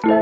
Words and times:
שלום 0.00 0.20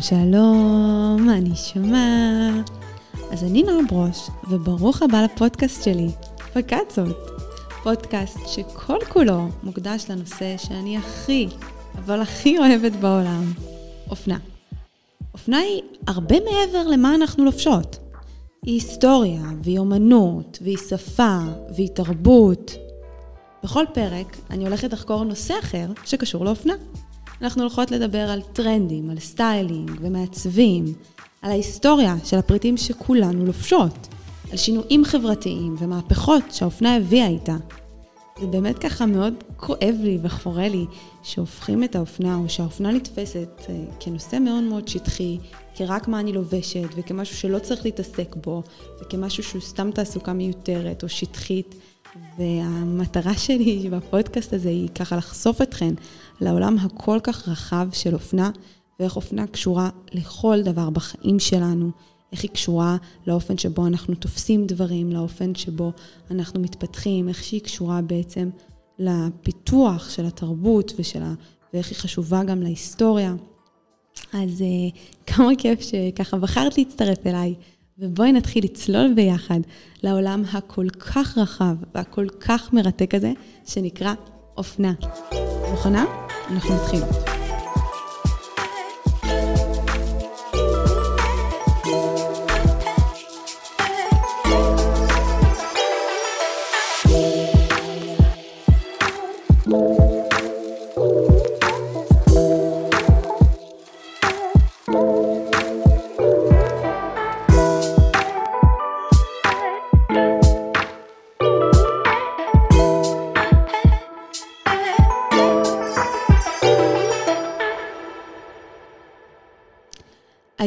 שלום, 0.00 1.26
מה 1.26 1.40
נשמע? 1.40 2.50
אז 3.32 3.44
אני 3.44 3.62
נועה 3.62 3.84
ברוש, 3.88 4.30
וברוך 4.50 5.02
הבא 5.02 5.22
לפודקאסט 5.24 5.82
שלי, 5.84 6.08
פקצות. 6.52 7.16
פודקאסט 7.82 8.38
שכל 8.46 8.98
כולו 9.08 9.48
מוקדש 9.62 10.06
לנושא 10.10 10.56
שאני 10.56 10.96
הכי, 10.96 11.48
אבל 11.98 12.20
הכי 12.20 12.58
אוהבת 12.58 12.92
בעולם, 12.92 13.52
אופנה. 14.10 14.57
אופנה 15.38 15.58
היא 15.58 15.82
הרבה 16.06 16.36
מעבר 16.40 16.88
למה 16.88 17.14
אנחנו 17.14 17.44
לובשות. 17.44 17.98
היא 18.64 18.74
היסטוריה, 18.74 19.42
והיא 19.62 19.78
אומנות, 19.78 20.58
והיא 20.62 20.76
שפה, 20.76 21.38
והיא 21.74 21.88
תרבות. 21.88 22.72
בכל 23.62 23.84
פרק 23.94 24.36
אני 24.50 24.64
הולכת 24.64 24.92
לחקור 24.92 25.24
נושא 25.24 25.54
אחר 25.60 25.86
שקשור 26.04 26.44
לאופנה. 26.44 26.74
אנחנו 27.42 27.62
הולכות 27.62 27.90
לדבר 27.90 28.30
על 28.30 28.42
טרנדים, 28.52 29.10
על 29.10 29.18
סטיילינג 29.18 29.90
ומעצבים, 30.00 30.84
על 31.42 31.50
ההיסטוריה 31.50 32.14
של 32.24 32.38
הפריטים 32.38 32.76
שכולנו 32.76 33.44
לובשות, 33.44 34.08
על 34.50 34.56
שינויים 34.56 35.04
חברתיים 35.04 35.74
ומהפכות 35.78 36.44
שהאופנה 36.50 36.96
הביאה 36.96 37.26
איתה. 37.26 37.56
זה 38.40 38.46
באמת 38.46 38.78
ככה 38.78 39.06
מאוד 39.06 39.34
כואב 39.56 39.94
לי 40.00 40.18
וחורה 40.22 40.68
לי 40.68 40.86
שהופכים 41.22 41.84
את 41.84 41.96
האופנה, 41.96 42.36
או 42.36 42.48
שהאופנה 42.48 42.92
נתפסת 42.92 43.48
אה, 43.68 43.74
כנושא 44.00 44.38
מאוד 44.40 44.62
מאוד 44.62 44.88
שטחי, 44.88 45.38
כרק 45.74 46.08
מה 46.08 46.20
אני 46.20 46.32
לובשת, 46.32 46.88
וכמשהו 46.96 47.36
שלא 47.36 47.58
צריך 47.58 47.84
להתעסק 47.84 48.36
בו, 48.36 48.62
וכמשהו 49.00 49.42
שהוא 49.42 49.62
סתם 49.62 49.90
תעסוקה 49.90 50.32
מיותרת 50.32 51.02
או 51.02 51.08
שטחית. 51.08 51.74
והמטרה 52.38 53.34
שלי 53.34 53.88
בפודקאסט 53.90 54.52
הזה 54.52 54.68
היא 54.68 54.88
ככה 54.88 55.16
לחשוף 55.16 55.62
אתכן 55.62 55.94
לעולם 56.40 56.78
הכל 56.78 57.18
כך 57.22 57.48
רחב 57.48 57.88
של 57.92 58.14
אופנה, 58.14 58.50
ואיך 59.00 59.16
אופנה 59.16 59.46
קשורה 59.46 59.90
לכל 60.12 60.62
דבר 60.62 60.90
בחיים 60.90 61.38
שלנו, 61.38 61.90
איך 62.32 62.42
היא 62.42 62.50
קשורה 62.50 62.96
לאופן 63.26 63.58
שבו 63.58 63.86
אנחנו 63.86 64.14
תופסים 64.14 64.66
דברים, 64.66 65.12
לאופן 65.12 65.54
שבו 65.54 65.92
אנחנו 66.30 66.60
מתפתחים, 66.60 67.28
איך 67.28 67.44
שהיא 67.44 67.60
קשורה 67.60 68.02
בעצם 68.02 68.50
לפיתוח 68.98 70.10
של 70.10 70.26
התרבות 70.26 70.92
ושל 70.98 71.22
ה... 71.22 71.34
ואיך 71.74 71.88
היא 71.88 71.96
חשובה 71.96 72.44
גם 72.44 72.62
להיסטוריה. 72.62 73.34
אז 74.32 74.60
uh, 74.60 74.96
כמה 75.26 75.50
כיף 75.58 75.80
שככה 75.80 76.36
בחרת 76.36 76.78
להצטרף 76.78 77.26
אליי, 77.26 77.54
ובואי 77.98 78.32
נתחיל 78.32 78.64
לצלול 78.64 79.14
ביחד 79.14 79.60
לעולם 80.02 80.42
הכל 80.52 80.88
כך 80.90 81.38
רחב 81.38 81.74
והכל 81.94 82.26
כך 82.40 82.72
מרתק 82.72 83.14
הזה, 83.14 83.32
שנקרא 83.66 84.14
אופנה. 84.56 84.92
מוכנה? 85.70 86.04
אנחנו 86.50 86.74
מתחילות. 86.74 87.37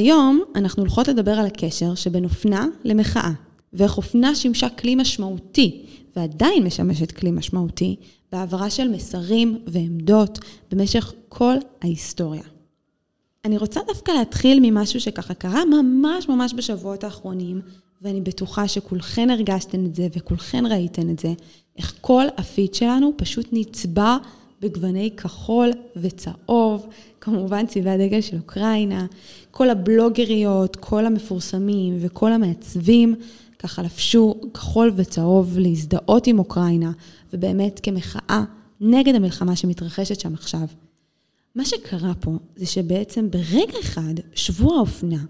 היום 0.02 0.42
אנחנו 0.56 0.82
הולכות 0.82 1.08
לדבר 1.08 1.32
על 1.32 1.46
הקשר 1.46 1.96
שבין 1.96 2.24
אופנה 2.24 2.68
למחאה, 2.84 3.32
ואיך 3.74 3.98
אופנה 3.98 4.36
שימשה 4.36 4.70
כלי 4.70 4.96
משמעותי, 4.96 5.86
ועדיין 6.16 6.64
משמשת 6.64 7.12
כלי 7.12 7.32
משמעותי, 7.32 7.96
בהעברה 8.32 8.70
של 8.70 8.88
מסרים 8.88 9.58
ועמדות 9.68 10.40
במשך 10.72 11.14
כל 11.30 11.56
ההיסטוריה. 11.82 12.42
אני 13.46 13.58
רוצה 13.58 13.80
דווקא 13.88 14.12
להתחיל 14.12 14.60
ממשהו 14.62 15.00
שככה 15.00 15.34
קרה 15.34 15.66
ממש 15.66 16.30
ממש 16.30 16.54
בשבועות 16.54 17.04
האחרונים, 17.04 17.62
ואני 18.02 18.22
בטוחה 18.22 18.68
שכולכן 18.68 19.30
הרגשתן 19.30 19.86
את 19.86 19.96
זה 19.96 20.08
וכולכן 20.16 20.66
ראיתן 20.66 21.10
את 21.10 21.20
זה, 21.20 21.34
איך 21.78 21.94
כל 22.02 22.26
הפיד 22.38 22.74
שלנו 22.74 23.14
פשוט 23.18 23.48
נצבע 23.52 24.18
בגווני 24.62 25.12
כחול 25.18 25.72
וצהוב, 25.96 26.88
כמובן 27.22 27.68
צבעי 27.68 27.94
הדגל 27.94 28.22
של 28.22 28.38
אוקראינה, 28.38 29.06
כל 29.52 29.70
הבלוגריות, 29.70 30.76
כל 30.76 31.06
המפורסמים 31.06 31.98
וכל 32.00 32.34
המעצבים 32.34 33.16
ככה 33.60 33.82
לבשו 33.82 34.36
כחול 34.54 34.92
וצהוב 34.96 35.58
להזדהות 35.60 36.28
עם 36.28 36.40
אוקראינה, 36.40 36.92
ובאמת 37.34 37.80
כמחאה 37.84 38.44
נגד 38.82 39.16
המלחמה 39.16 39.56
שמתרחשת 39.56 40.20
שם 40.20 40.34
עכשיו. 40.34 40.68
מה 41.56 41.66
שקרה 41.66 42.14
פה 42.20 42.32
זה 42.56 42.66
שבעצם 42.66 43.32
ברגע 43.32 43.80
אחד 43.80 44.14
שבוע 44.36 44.78
האופנה 44.78 45.24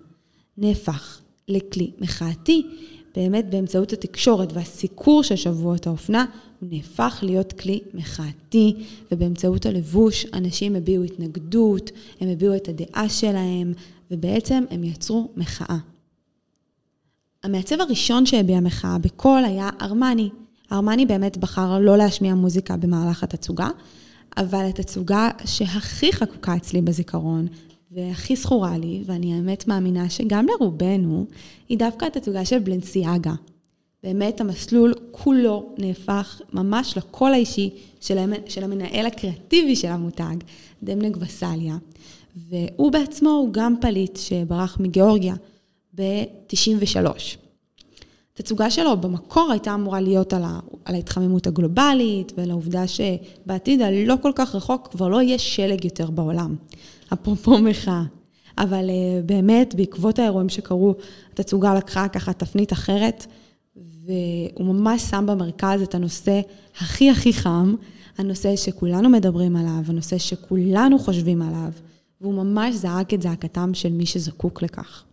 נהפך 0.58 1.22
לכלי 1.47 1.91
מחאתי, 2.00 2.68
באמת 3.16 3.50
באמצעות 3.50 3.94
התקשורת 3.94 4.54
והסיקור 4.54 5.24
של 5.24 5.36
שבועות 5.36 5.88
האופנה, 5.88 6.26
הוא 6.60 6.70
נהפך 6.72 7.20
להיות 7.22 7.54
כלי 7.54 7.80
מחאתי, 7.94 8.76
ובאמצעות 9.12 9.66
הלבוש 9.66 10.26
אנשים 10.34 10.76
הביעו 10.76 11.04
התנגדות, 11.04 11.92
הם 12.20 12.30
הביעו 12.30 12.56
את 12.56 12.68
הדעה 12.68 13.10
שלהם, 13.10 13.74
ובעצם 14.12 14.64
הם 14.70 14.84
יצרו 14.84 15.30
מחאה. 15.38 15.78
המעצב 17.44 17.82
הראשון 17.82 18.26
שהביע 18.26 18.60
מחאה 18.60 18.98
בקול 18.98 19.44
היה 19.46 19.70
ארמני. 19.82 20.30
ארמני 20.72 21.06
באמת 21.06 21.38
בחר 21.38 21.80
לא 21.80 21.98
להשמיע 21.98 22.36
מוזיקה 22.36 22.78
במהלך 22.78 23.24
התצוגה, 23.24 23.70
אבל 24.38 24.66
התצוגה 24.66 25.30
שהכי 25.46 26.14
חקוקה 26.14 26.56
אצלי 26.56 26.82
בזיכרון, 26.82 27.48
והכי 27.91 28.35
זכורה 28.35 28.78
לי, 28.78 29.03
ואני 29.06 29.34
האמת 29.34 29.68
מאמינה 29.68 30.09
שגם 30.09 30.46
לרובנו, 30.47 31.25
היא 31.69 31.78
דווקא 31.78 32.06
התצוגה 32.06 32.46
של 32.46 32.59
בלנסיאגה. 32.59 33.34
באמת 34.03 34.41
המסלול 34.41 34.94
כולו 35.12 35.75
נהפך 35.78 36.41
ממש 36.53 36.97
לקול 36.97 37.34
האישי 37.34 37.69
של, 38.02 38.18
של 38.47 38.63
המנהל 38.63 39.06
הקריאטיבי 39.06 39.75
של 39.75 39.88
המותג, 39.88 40.35
דמנה 40.84 41.18
גבסליה. 41.20 41.78
והוא 42.35 42.91
בעצמו 42.91 43.29
הוא 43.29 43.53
גם 43.53 43.75
פליט 43.81 44.18
שברח 44.18 44.78
מגיאורגיה 44.79 45.35
ב-93. 45.96 47.06
התצוגה 48.34 48.69
שלו 48.69 48.97
במקור 48.97 49.52
הייתה 49.52 49.73
אמורה 49.73 50.02
להיות 50.02 50.34
על, 50.34 50.44
ה, 50.44 50.59
על 50.85 50.96
ההתחממות 50.96 51.47
הגלובלית 51.47 52.31
ועל 52.38 52.52
העובדה 52.52 52.84
שבעתיד 52.88 53.81
הלא 53.81 54.16
כל 54.22 54.31
כך 54.35 54.56
רחוק 54.56 54.88
כבר 54.88 55.08
לא 55.08 55.22
יהיה 55.22 55.40
שלג 55.40 55.85
יותר 55.85 56.09
בעולם, 56.09 56.56
אפרופו 57.14 57.58
מחאה. 57.58 58.04
אבל 58.58 58.90
אה, 58.90 59.26
באמת, 59.26 59.76
בעקבות 59.76 60.20
האירועים 60.20 60.50
שקרו, 60.50 60.96
התצוגה 61.34 61.74
לקחה 61.74 62.08
ככה 62.08 62.34
תפנית 62.34 62.74
אחרת, 62.74 63.26
והוא 63.76 64.66
ממש 64.66 65.02
שם 65.02 65.26
במרכז 65.28 65.82
את 65.82 65.96
הנושא 65.96 66.42
הכי 66.78 67.10
הכי 67.10 67.34
חם, 67.34 67.76
הנושא 68.18 68.56
שכולנו 68.56 69.10
מדברים 69.10 69.56
עליו, 69.56 69.84
הנושא 69.88 70.18
שכולנו 70.18 71.00
חושבים 71.00 71.42
עליו, 71.42 71.72
והוא 72.22 72.34
ממש 72.34 72.76
זעק 72.76 73.14
את 73.14 73.22
זעקתם 73.22 73.74
של 73.74 73.92
מי 73.92 74.06
שזקוק 74.06 74.62
לכך. 74.62 75.04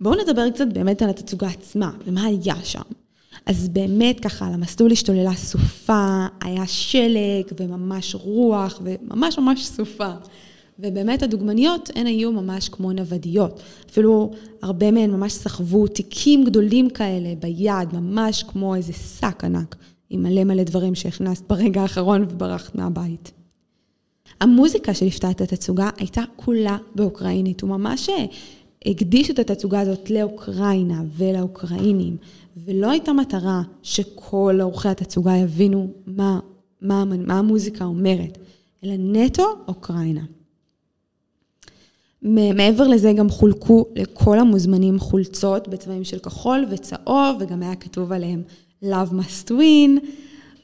בואו 0.00 0.14
נדבר 0.24 0.50
קצת 0.50 0.66
באמת 0.72 1.02
על 1.02 1.10
התצוגה 1.10 1.48
עצמה, 1.48 1.90
ומה 2.06 2.24
היה 2.24 2.64
שם. 2.64 2.82
אז 3.46 3.68
באמת 3.68 4.20
ככה, 4.20 4.46
על 4.46 4.52
המסלול 4.52 4.92
השתוללה 4.92 5.34
סופה, 5.34 6.26
היה 6.42 6.66
שלג 6.66 7.44
וממש 7.60 8.14
רוח 8.14 8.80
וממש 8.84 9.38
ממש 9.38 9.66
סופה. 9.66 10.12
ובאמת 10.78 11.22
הדוגמניות, 11.22 11.90
הן 11.94 12.06
היו 12.06 12.32
ממש 12.32 12.68
כמו 12.68 12.92
נוודיות. 12.92 13.62
אפילו 13.90 14.30
הרבה 14.62 14.90
מהן 14.90 15.10
ממש 15.10 15.32
סחבו 15.32 15.86
תיקים 15.86 16.44
גדולים 16.44 16.90
כאלה 16.90 17.34
ביד, 17.40 17.88
ממש 17.92 18.42
כמו 18.42 18.74
איזה 18.74 18.92
שק 18.92 19.44
ענק, 19.44 19.76
עם 20.10 20.22
מלא 20.22 20.44
מלא 20.44 20.62
דברים 20.62 20.94
שהכנסת 20.94 21.48
ברגע 21.48 21.82
האחרון 21.82 22.22
וברחת 22.28 22.74
מהבית. 22.74 23.32
המוזיקה 24.40 24.94
שליוותה 24.94 25.30
את 25.30 25.40
התצוגה 25.40 25.90
הייתה 25.98 26.22
כולה 26.36 26.76
באוקראינית. 26.94 27.60
הוא 27.60 27.70
ממש 27.70 28.08
הקדיש 28.86 29.30
את 29.30 29.38
התצוגה 29.38 29.80
הזאת 29.80 30.10
לאוקראינה 30.10 31.02
ולאוקראינים, 31.16 32.16
ולא 32.56 32.90
הייתה 32.90 33.12
מטרה 33.12 33.62
שכל 33.82 34.58
אורחי 34.62 34.88
התצוגה 34.88 35.36
יבינו 35.36 35.90
מה, 36.06 36.40
מה, 36.80 37.04
מה 37.04 37.38
המוזיקה 37.38 37.84
אומרת, 37.84 38.38
אלא 38.84 38.94
נטו 38.98 39.44
אוקראינה. 39.68 40.24
מעבר 42.24 42.88
לזה 42.88 43.12
גם 43.12 43.28
חולקו 43.28 43.86
לכל 43.94 44.38
המוזמנים 44.38 44.98
חולצות 44.98 45.68
בצבעים 45.68 46.04
של 46.04 46.18
כחול 46.18 46.66
וצהוב, 46.70 47.36
וגם 47.40 47.62
היה 47.62 47.76
כתוב 47.76 48.12
עליהם 48.12 48.42
Love 48.84 49.12
must 49.12 49.50
win, 49.50 50.06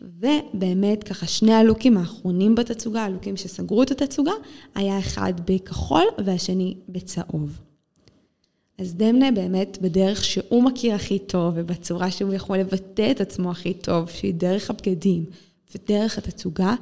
ובאמת 0.03 1.05
ככה 1.05 1.27
שני 1.27 1.55
הלוקים 1.55 1.97
האחרונים 1.97 2.55
בתצוגה, 2.55 3.05
הלוקים 3.05 3.37
שסגרו 3.37 3.83
את 3.83 3.91
התצוגה, 3.91 4.33
היה 4.75 4.99
אחד 4.99 5.33
בכחול 5.47 6.05
והשני 6.25 6.75
בצהוב. 6.89 7.70
אז 8.81 8.95
דמנה 8.95 9.31
באמת 9.31 9.79
בדרך 9.81 10.25
שהוא 10.25 10.63
מכיר 10.63 10.95
הכי 10.95 11.19
טוב 11.19 11.55
ובצורה 11.57 12.11
שהוא 12.11 12.35
יכול 12.35 12.59
לבטא 12.59 13.11
את 13.11 13.21
עצמו 13.21 13.51
הכי 13.51 13.75
טוב, 13.75 14.09
שהיא 14.09 14.35
דרך 14.35 14.71
הבגדים 14.71 15.25
ודרך 15.75 16.19
התצוגה, 16.19 16.75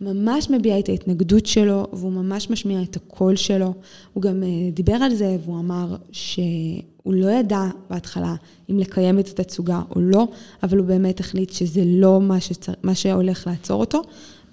ממש 0.00 0.50
מביע 0.50 0.78
את 0.78 0.88
ההתנגדות 0.88 1.46
שלו, 1.46 1.86
והוא 1.92 2.12
ממש 2.12 2.50
משמיע 2.50 2.82
את 2.82 2.96
הקול 2.96 3.36
שלו. 3.36 3.74
הוא 4.12 4.22
גם 4.22 4.42
אה, 4.42 4.70
דיבר 4.72 4.92
על 4.94 5.14
זה, 5.14 5.36
והוא 5.44 5.58
אמר 5.58 5.96
שהוא 6.12 6.82
לא 7.06 7.30
ידע 7.30 7.62
בהתחלה 7.90 8.34
אם 8.70 8.78
לקיים 8.78 9.18
את 9.18 9.28
התצוגה 9.28 9.82
או 9.96 10.00
לא, 10.00 10.28
אבל 10.62 10.78
הוא 10.78 10.86
באמת 10.86 11.20
החליט 11.20 11.50
שזה 11.50 11.82
לא 11.86 12.20
מה, 12.20 12.40
שצר... 12.40 12.72
מה 12.82 12.94
שהולך 12.94 13.46
לעצור 13.46 13.80
אותו, 13.80 14.02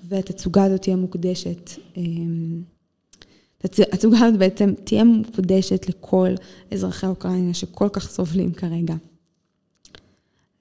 והתצוגה 0.08 0.64
הזאת 0.64 0.82
תהיה 0.82 0.96
מוקדשת. 0.96 1.70
התצוגה 3.64 4.20
הזאת 4.20 4.40
בעצם 4.40 4.74
תהיה 4.84 5.04
מוקדשת 5.04 5.90
לכל 5.90 6.30
אזרחי 6.72 7.08
אוקראינה 7.08 7.54
שכל 7.54 7.90
כך 7.94 8.10
סובלים 8.10 8.54
כרגע. 8.54 8.96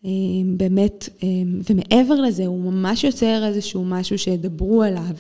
אמ, 0.05 0.55
באמת, 0.57 1.09
אמ, 1.23 1.61
ומעבר 1.71 2.15
לזה, 2.15 2.47
הוא 2.47 2.73
ממש 2.73 3.05
יוצר 3.05 3.47
איזשהו 3.47 3.85
משהו 3.85 4.19
שידברו 4.19 4.83
עליו, 4.83 5.15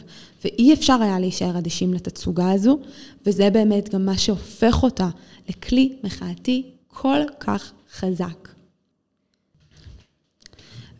ואי 0.44 0.74
אפשר 0.74 1.02
היה 1.02 1.20
להישאר 1.20 1.58
אדישים 1.58 1.94
לתצוגה 1.94 2.50
הזו, 2.50 2.78
וזה 3.26 3.50
באמת 3.50 3.94
גם 3.94 4.06
מה 4.06 4.18
שהופך 4.18 4.82
אותה 4.82 5.08
לכלי 5.48 5.96
מחאתי 6.04 6.70
כל 6.88 7.20
כך 7.40 7.72
חזק. 7.92 8.57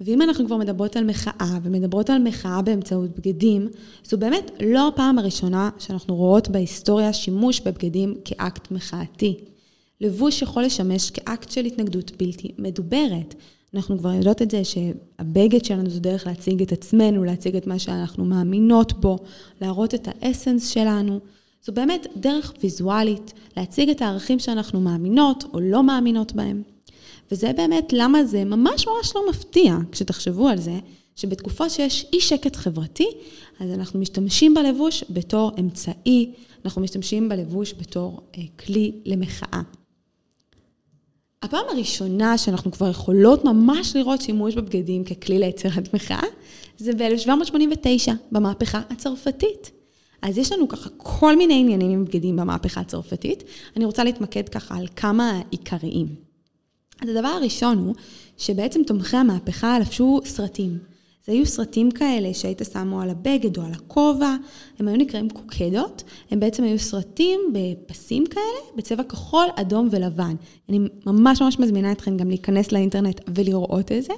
ואם 0.01 0.23
אנחנו 0.23 0.47
כבר 0.47 0.57
מדברות 0.57 0.97
על 0.97 1.05
מחאה, 1.05 1.59
ומדברות 1.63 2.11
על 2.11 2.23
מחאה 2.23 2.63
באמצעות 2.63 3.11
בגדים, 3.19 3.69
זו 4.05 4.19
באמת 4.19 4.51
לא 4.61 4.89
הפעם 4.89 5.19
הראשונה 5.19 5.71
שאנחנו 5.79 6.17
רואות 6.17 6.49
בהיסטוריה 6.49 7.13
שימוש 7.13 7.61
בבגדים 7.61 8.15
כאקט 8.25 8.71
מחאתי. 8.71 9.37
לבוש 10.01 10.43
יכול 10.43 10.63
לשמש 10.63 11.11
כאקט 11.11 11.51
של 11.51 11.65
התנגדות 11.65 12.13
בלתי 12.19 12.53
מדוברת. 12.59 13.35
אנחנו 13.75 13.99
כבר 13.99 14.13
יודעות 14.13 14.43
את 14.43 14.51
זה 14.51 14.63
שהבגד 14.65 15.65
שלנו 15.65 15.91
זו 15.91 16.01
דרך 16.01 16.27
להציג 16.27 16.63
את 16.63 16.73
עצמנו, 16.73 17.25
להציג 17.25 17.57
את 17.57 17.67
מה 17.67 17.79
שאנחנו 17.79 18.25
מאמינות 18.25 19.01
בו, 19.01 19.19
להראות 19.61 19.95
את 19.95 20.09
האסנס 20.09 20.69
שלנו. 20.69 21.21
זו 21.65 21.73
באמת 21.73 22.07
דרך 22.17 22.53
ויזואלית 22.63 23.33
להציג 23.57 23.91
את 23.91 24.03
הערכים 24.03 24.39
שאנחנו 24.39 24.81
מאמינות 24.81 25.45
או 25.55 25.61
לא 25.61 25.83
מאמינות 25.83 26.33
בהם. 26.33 26.63
וזה 27.31 27.53
באמת 27.57 27.93
למה 27.93 28.25
זה 28.25 28.45
ממש 28.45 28.87
ממש 28.87 29.13
לא 29.15 29.31
מפתיע, 29.31 29.77
כשתחשבו 29.93 30.49
על 30.49 30.59
זה, 30.59 30.79
שבתקופה 31.17 31.69
שיש 31.69 32.07
אי 32.13 32.21
שקט 32.21 32.57
חברתי, 32.57 33.09
אז 33.61 33.71
אנחנו 33.71 34.01
משתמשים 34.01 34.55
בלבוש 34.55 35.05
בתור 35.11 35.53
אמצעי, 35.61 36.33
אנחנו 36.65 36.83
משתמשים 36.83 37.29
בלבוש 37.29 37.75
בתור 37.79 38.21
אה, 38.39 38.43
כלי 38.59 38.93
למחאה. 39.05 39.61
הפעם 41.43 41.65
הראשונה 41.69 42.39
שאנחנו 42.39 42.73
כבר 42.73 42.91
יכולות 42.91 43.45
ממש 43.45 43.97
לראות 43.97 44.21
שימוש 44.21 44.55
בבגדים 44.55 45.05
ככלי 45.05 45.39
ליצירת 45.39 45.95
מחאה, 45.95 46.23
זה 46.79 46.93
ב-1789, 46.93 48.13
במהפכה 48.33 48.81
הצרפתית. 48.91 49.71
אז 50.23 50.39
יש 50.39 50.53
לנו 50.53 50.69
ככה 50.69 50.91
כל 50.97 51.37
מיני 51.37 51.61
עניינים 51.61 51.91
עם 51.91 52.05
בגדים 52.05 52.37
במהפכה 52.37 52.81
הצרפתית. 52.81 53.45
אני 53.77 53.85
רוצה 53.85 54.05
להתמקד 54.05 54.49
ככה 54.49 54.77
על 54.77 54.87
כמה 54.97 55.41
עיקריים. 55.51 56.28
אז 57.03 57.09
הדבר 57.09 57.29
הראשון 57.29 57.79
הוא 57.79 57.95
שבעצם 58.39 58.83
תומכי 58.87 59.17
המהפכה 59.17 59.79
לבשו 59.79 60.21
סרטים. 60.25 60.79
זה 61.27 61.33
היו 61.33 61.47
סרטים 61.47 61.91
כאלה 61.91 62.35
שהיית 62.35 62.63
שמו 62.73 63.01
על 63.01 63.11
הבגד 63.11 63.59
או 63.59 63.63
על 63.63 63.73
הכובע, 63.73 64.37
הם 64.79 64.89
היו 64.89 64.97
נקראים 64.97 65.31
קוקדות, 65.31 66.03
הם 66.31 66.41
בעצם 66.41 66.65
היו 66.65 66.79
סרטים 66.79 67.41
בפסים 67.53 68.27
כאלה, 68.27 68.77
בצבע 68.77 69.03
כחול, 69.03 69.47
אדום 69.57 69.89
ולבן. 69.93 70.35
אני 70.69 70.79
ממש 71.07 71.43
ממש 71.43 71.59
מזמינה 71.59 71.93
אתכם 71.93 72.17
גם 72.17 72.29
להיכנס 72.29 72.73
לאינטרנט 72.73 73.21
ולראות 73.35 73.93
את 73.93 74.03
זה. 74.03 74.13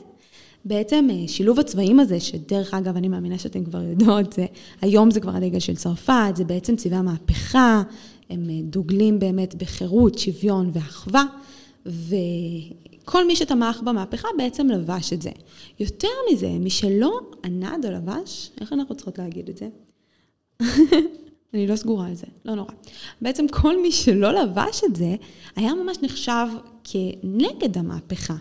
בעצם 0.65 1.09
אה, 1.11 1.29
שילוב 1.29 1.61
הצבעים 1.61 2.01
הזה, 2.01 2.21
שדרך 2.21 2.75
אגב, 2.75 2.97
אני 2.97 3.09
מאמינה 3.09 3.39
שאתם 3.39 3.65
כבר 3.65 3.83
יודעות, 3.83 4.33
זה, 4.33 4.47
היום 4.81 5.11
זה 5.11 5.21
כבר 5.21 5.37
הדגל 5.37 5.59
של 5.59 5.77
צרפת, 5.77 6.33
זה 6.35 6.45
בעצם 6.45 6.77
צבעי 6.77 6.99
המהפכה, 6.99 7.83
הם 8.31 8.51
אה, 8.51 8.55
דוגלים 8.63 9.19
באמת 9.19 9.55
בחירות, 9.55 10.19
שוויון 10.19 10.71
ואחווה, 10.75 11.25
ו... 11.87 12.15
כל 13.05 13.27
מי 13.27 13.37
שתמך 13.37 13.81
במהפכה 13.85 14.29
בעצם 14.39 14.69
לבש 14.69 15.13
את 15.13 15.23
זה. 15.23 15.31
יותר 15.81 16.09
מזה, 16.33 16.49
מי 16.49 16.71
שלא 16.71 17.21
ענד 17.45 17.87
או 17.87 17.91
לבש, 17.91 18.51
איך 18.61 18.73
אנחנו 18.73 18.95
צריכות 18.95 19.19
להגיד 19.19 19.49
את 19.49 19.57
זה? 19.57 19.69
אני 21.55 21.67
לא 21.67 21.77
סגורה 21.77 22.07
על 22.07 22.15
זה, 22.15 22.27
לא 22.45 22.55
נורא. 22.55 22.73
בעצם 23.23 23.49
כל 23.49 23.83
מי 23.83 23.93
שלא 23.93 24.33
לבש 24.33 24.81
את 24.85 24.97
זה, 24.97 25.15
היה 25.57 25.75
ממש 25.75 25.97
נחשב 26.03 26.47
כנגד 26.85 27.79
המהפכה. 27.79 28.37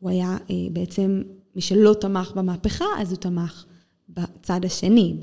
הוא 0.00 0.10
היה 0.10 0.36
אה, 0.50 0.54
בעצם, 0.72 1.22
מי 1.56 1.62
שלא 1.62 1.94
תמך 2.00 2.32
במהפכה, 2.34 2.84
אז 2.98 3.10
הוא 3.10 3.18
תמך 3.18 3.64
בצד 4.08 4.64
השני, 4.64 5.16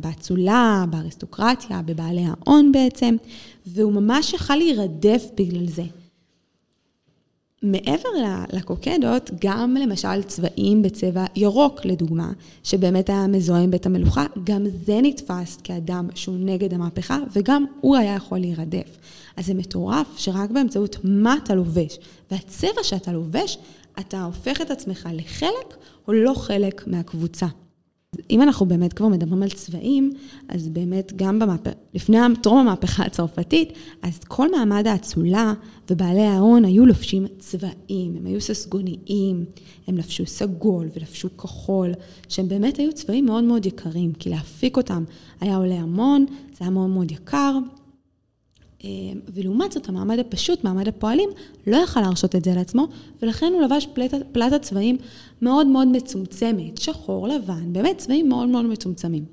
באצולה, 0.00 0.84
באריסטוקרטיה, 0.90 1.82
בבעלי 1.82 2.24
ההון 2.24 2.72
בעצם, 2.72 3.16
והוא 3.66 3.92
ממש 3.92 4.32
יכל 4.32 4.56
להירדף 4.56 5.24
בגלל 5.36 5.66
זה. 5.66 5.84
מעבר 7.62 8.08
לקוקדות, 8.52 9.30
גם 9.40 9.74
למשל 9.74 10.22
צבעים 10.22 10.82
בצבע 10.82 11.24
ירוק, 11.36 11.84
לדוגמה, 11.84 12.32
שבאמת 12.62 13.08
היה 13.08 13.26
מזוהה 13.26 13.60
עם 13.62 13.70
בית 13.70 13.86
המלוכה, 13.86 14.26
גם 14.44 14.64
זה 14.86 14.98
נתפס 15.02 15.58
כאדם 15.64 16.08
שהוא 16.14 16.36
נגד 16.38 16.74
המהפכה, 16.74 17.18
וגם 17.32 17.64
הוא 17.80 17.96
היה 17.96 18.14
יכול 18.14 18.38
להירדף. 18.38 18.98
אז 19.36 19.46
זה 19.46 19.54
מטורף 19.54 20.06
שרק 20.18 20.50
באמצעות 20.50 20.96
מה 21.04 21.36
אתה 21.44 21.54
לובש, 21.54 21.98
והצבע 22.30 22.82
שאתה 22.82 23.12
לובש, 23.12 23.58
אתה 24.00 24.22
הופך 24.22 24.60
את 24.60 24.70
עצמך 24.70 25.08
לחלק 25.12 25.76
או 26.08 26.12
לא 26.12 26.34
חלק 26.36 26.86
מהקבוצה. 26.86 27.46
אם 28.30 28.42
אנחנו 28.42 28.66
באמת 28.66 28.92
כבר 28.92 29.08
מדברים 29.08 29.42
על 29.42 29.50
צבעים, 29.50 30.12
אז 30.48 30.68
באמת 30.68 31.12
גם 31.16 31.40
לפני 31.94 32.18
טרום 32.42 32.58
המהפכה 32.58 33.04
הצרפתית, 33.04 33.72
אז 34.02 34.18
כל 34.18 34.50
מעמד 34.50 34.86
האצולה 34.86 35.54
ובעלי 35.90 36.22
ההון 36.22 36.64
היו 36.64 36.86
לובשים 36.86 37.26
צבעים, 37.38 38.16
הם 38.16 38.26
היו 38.26 38.40
ססגוניים, 38.40 39.44
הם 39.86 39.96
לבשו 39.96 40.26
סגול 40.26 40.88
ולבשו 40.96 41.36
כחול, 41.36 41.92
שהם 42.28 42.48
באמת 42.48 42.76
היו 42.76 42.92
צבעים 42.92 43.26
מאוד 43.26 43.44
מאוד 43.44 43.66
יקרים, 43.66 44.12
כי 44.12 44.30
להפיק 44.30 44.76
אותם 44.76 45.04
היה 45.40 45.56
עולה 45.56 45.74
המון, 45.74 46.26
זה 46.28 46.56
היה 46.60 46.70
מאוד 46.70 46.90
מאוד 46.90 47.10
יקר, 47.10 47.58
ולעומת 49.34 49.72
זאת, 49.72 49.88
המעמד 49.88 50.18
הפשוט, 50.18 50.64
מעמד 50.64 50.88
הפועלים, 50.88 51.30
לא 51.66 51.76
יכל 51.76 52.00
להרשות 52.00 52.36
את 52.36 52.44
זה 52.44 52.54
לעצמו, 52.54 52.88
ולכן 53.22 53.52
הוא 53.52 53.62
לבש 53.62 53.86
פלטת, 53.94 54.18
פלטת 54.32 54.62
צבעים 54.62 54.96
מאוד 55.42 55.66
מאוד 55.66 55.88
מצומצמת, 55.88 56.78
שחור, 56.78 57.28
לבן, 57.28 57.72
באמת 57.72 57.98
צבעים 57.98 58.28
מאוד 58.28 58.48
מאוד 58.48 58.64
מצומצמים. 58.64 59.24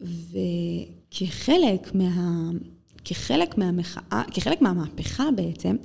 וכחלק 0.00 1.94
מה... 1.94 2.50
כחלק 3.04 3.58
מהמחאה, 3.58 4.22
כחלק 4.32 4.62
מהמהפכה 4.62 5.30
בעצם, 5.36 5.76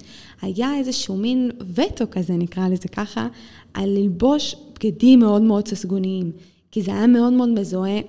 היה 0.42 0.78
איזשהו 0.78 1.18
מין 1.18 1.52
וטו 1.76 2.06
כזה, 2.12 2.34
נקרא 2.34 2.68
לזה 2.68 2.88
ככה, 2.88 3.28
על 3.74 3.90
ללבוש 3.90 4.56
בגדים 4.76 5.20
מאוד 5.20 5.42
מאוד 5.42 5.68
ססגוניים, 5.68 6.32
כי 6.72 6.82
זה 6.82 6.92
היה 6.92 7.08
מאוד 7.08 7.34
מאוד 7.34 7.50
מזוהה 7.50 8.00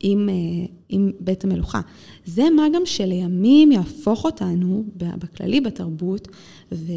עם, 0.00 0.28
אה, 0.28 0.34
עם 0.88 1.12
בית 1.20 1.44
המלוכה. 1.44 1.80
זה 2.24 2.50
מה 2.56 2.66
גם 2.74 2.82
שלימים 2.84 3.72
יהפוך 3.72 4.24
אותנו, 4.24 4.84
בכללי 4.96 5.60
בתרבות 5.60 6.28
ו, 6.72 6.92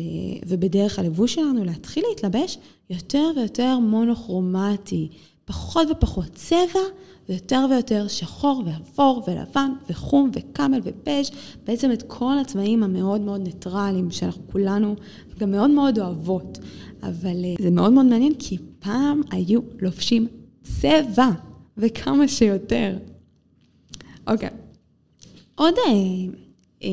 ובדרך 0.48 1.00
הלבוש 1.00 1.34
שלנו, 1.34 1.64
להתחיל 1.64 2.04
להתלבש 2.10 2.58
יותר 2.90 3.32
ויותר 3.36 3.80
מונוכרומטי, 3.80 5.10
פחות 5.46 5.88
ופחות 5.92 6.30
צבע, 6.34 6.80
ויותר 7.30 7.66
ויותר 7.70 8.08
שחור 8.08 8.64
ואפור 8.66 9.24
ולבן 9.28 9.72
וחום 9.90 10.32
וקאמל 10.34 10.80
ובז', 10.84 11.32
בעצם 11.64 11.92
את 11.92 12.04
כל 12.08 12.38
הצבעים 12.42 12.84
המאוד 12.84 13.22
מאוד 13.22 13.42
ניטרליים 13.42 14.12
שאנחנו 14.12 14.44
כולנו 14.52 14.96
גם 15.40 15.52
מאוד 15.52 15.70
מאוד 15.70 16.00
אוהבות. 16.00 16.60
אבל 17.04 17.46
אה, 17.46 17.56
זה 17.60 17.72
מאוד 17.72 17.94
מאוד 17.94 18.06
מעניין, 18.06 18.34
כי 18.40 18.58
פעם 18.80 19.22
היו 19.32 19.60
לובשים 19.82 20.28
צבע. 20.64 21.30
וכמה 21.78 22.28
שיותר. 22.28 22.98
אוקיי. 24.28 24.50
עוד, 25.56 25.74
אה, 25.88 25.94
אה, 26.84 26.90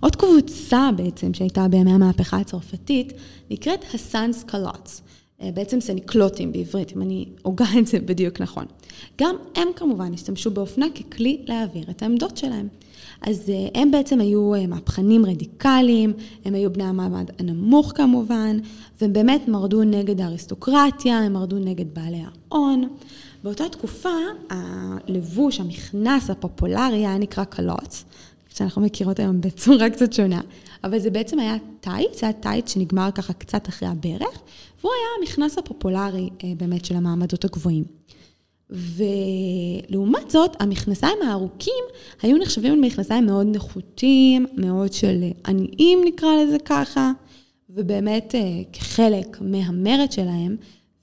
עוד 0.00 0.16
קבוצה 0.16 0.90
בעצם 0.96 1.34
שהייתה 1.34 1.68
בימי 1.68 1.92
המהפכה 1.92 2.36
הצרפתית, 2.36 3.12
נקראת 3.50 3.84
ה 3.94 4.44
sans-culottes. 4.44 5.02
אה, 5.40 5.50
בעצם 5.54 5.80
הסנקלוטים 5.80 6.52
בעברית, 6.52 6.92
אם 6.96 7.02
אני 7.02 7.26
הוגה 7.42 7.66
את 7.78 7.86
זה 7.86 8.00
בדיוק 8.00 8.40
נכון. 8.40 8.64
גם 9.20 9.36
הם 9.56 9.68
כמובן 9.76 10.14
השתמשו 10.14 10.50
באופנה 10.50 10.86
ככלי 10.90 11.42
להעביר 11.46 11.84
את 11.90 12.02
העמדות 12.02 12.36
שלהם. 12.36 12.68
אז 13.20 13.52
הם 13.74 13.90
בעצם 13.90 14.20
היו 14.20 14.52
מהפכנים 14.68 15.26
רדיקליים, 15.26 16.12
הם 16.44 16.54
היו 16.54 16.72
בני 16.72 16.84
המעמד 16.84 17.30
הנמוך 17.38 17.92
כמובן, 17.96 18.58
והם 19.00 19.12
באמת 19.12 19.48
מרדו 19.48 19.84
נגד 19.84 20.20
האריסטוקרטיה, 20.20 21.18
הם 21.18 21.32
מרדו 21.32 21.58
נגד 21.58 21.94
בעלי 21.94 22.22
ההון. 22.24 22.88
באותה 23.44 23.68
תקופה, 23.68 24.08
הלבוש, 24.50 25.60
המכנס 25.60 26.30
הפופולרי 26.30 27.06
היה 27.06 27.18
נקרא 27.18 27.44
culottes, 27.44 28.04
שאנחנו 28.48 28.82
מכירות 28.82 29.18
היום 29.18 29.40
בצורה 29.40 29.90
קצת 29.90 30.12
שונה, 30.12 30.40
אבל 30.84 30.98
זה 30.98 31.10
בעצם 31.10 31.38
היה 31.38 31.56
טייץ, 31.80 32.20
זה 32.20 32.26
היה 32.26 32.32
טייץ 32.32 32.72
שנגמר 32.74 33.08
ככה 33.14 33.32
קצת 33.32 33.68
אחרי 33.68 33.88
הברך, 33.88 34.42
והוא 34.80 34.92
היה 34.92 35.20
המכנס 35.20 35.58
הפופולרי 35.58 36.30
אה, 36.44 36.52
באמת 36.56 36.84
של 36.84 36.96
המעמדות 36.96 37.44
הגבוהים. 37.44 37.84
ולעומת 38.70 40.30
זאת, 40.30 40.56
המכנסיים 40.60 41.18
הארוכים 41.26 41.84
היו 42.22 42.38
נחשבים 42.38 42.82
למכנסיים 42.82 43.26
מאוד 43.26 43.46
נחותים, 43.50 44.46
מאוד 44.56 44.92
של 44.92 45.24
עניים 45.46 46.00
נקרא 46.04 46.28
לזה 46.42 46.56
ככה, 46.64 47.12
ובאמת 47.70 48.34
אה, 48.34 48.62
כחלק 48.72 49.38
מהמרד 49.40 50.12
שלהם, 50.12 50.56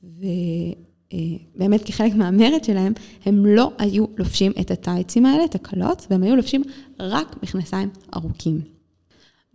ובאמת 0.03 1.81
אה, 1.81 1.85
כחלק 1.85 2.15
מהמרד 2.15 2.63
שלהם, 2.63 2.93
הם 3.25 3.45
לא 3.45 3.71
היו 3.77 4.05
לובשים 4.17 4.51
את 4.61 4.71
הטייצים 4.71 5.25
האלה, 5.25 5.45
את 5.45 5.55
הקלות, 5.55 6.07
והם 6.09 6.23
היו 6.23 6.35
לובשים 6.35 6.63
רק 6.99 7.43
מכנסיים 7.43 7.89
ארוכים. 8.15 8.75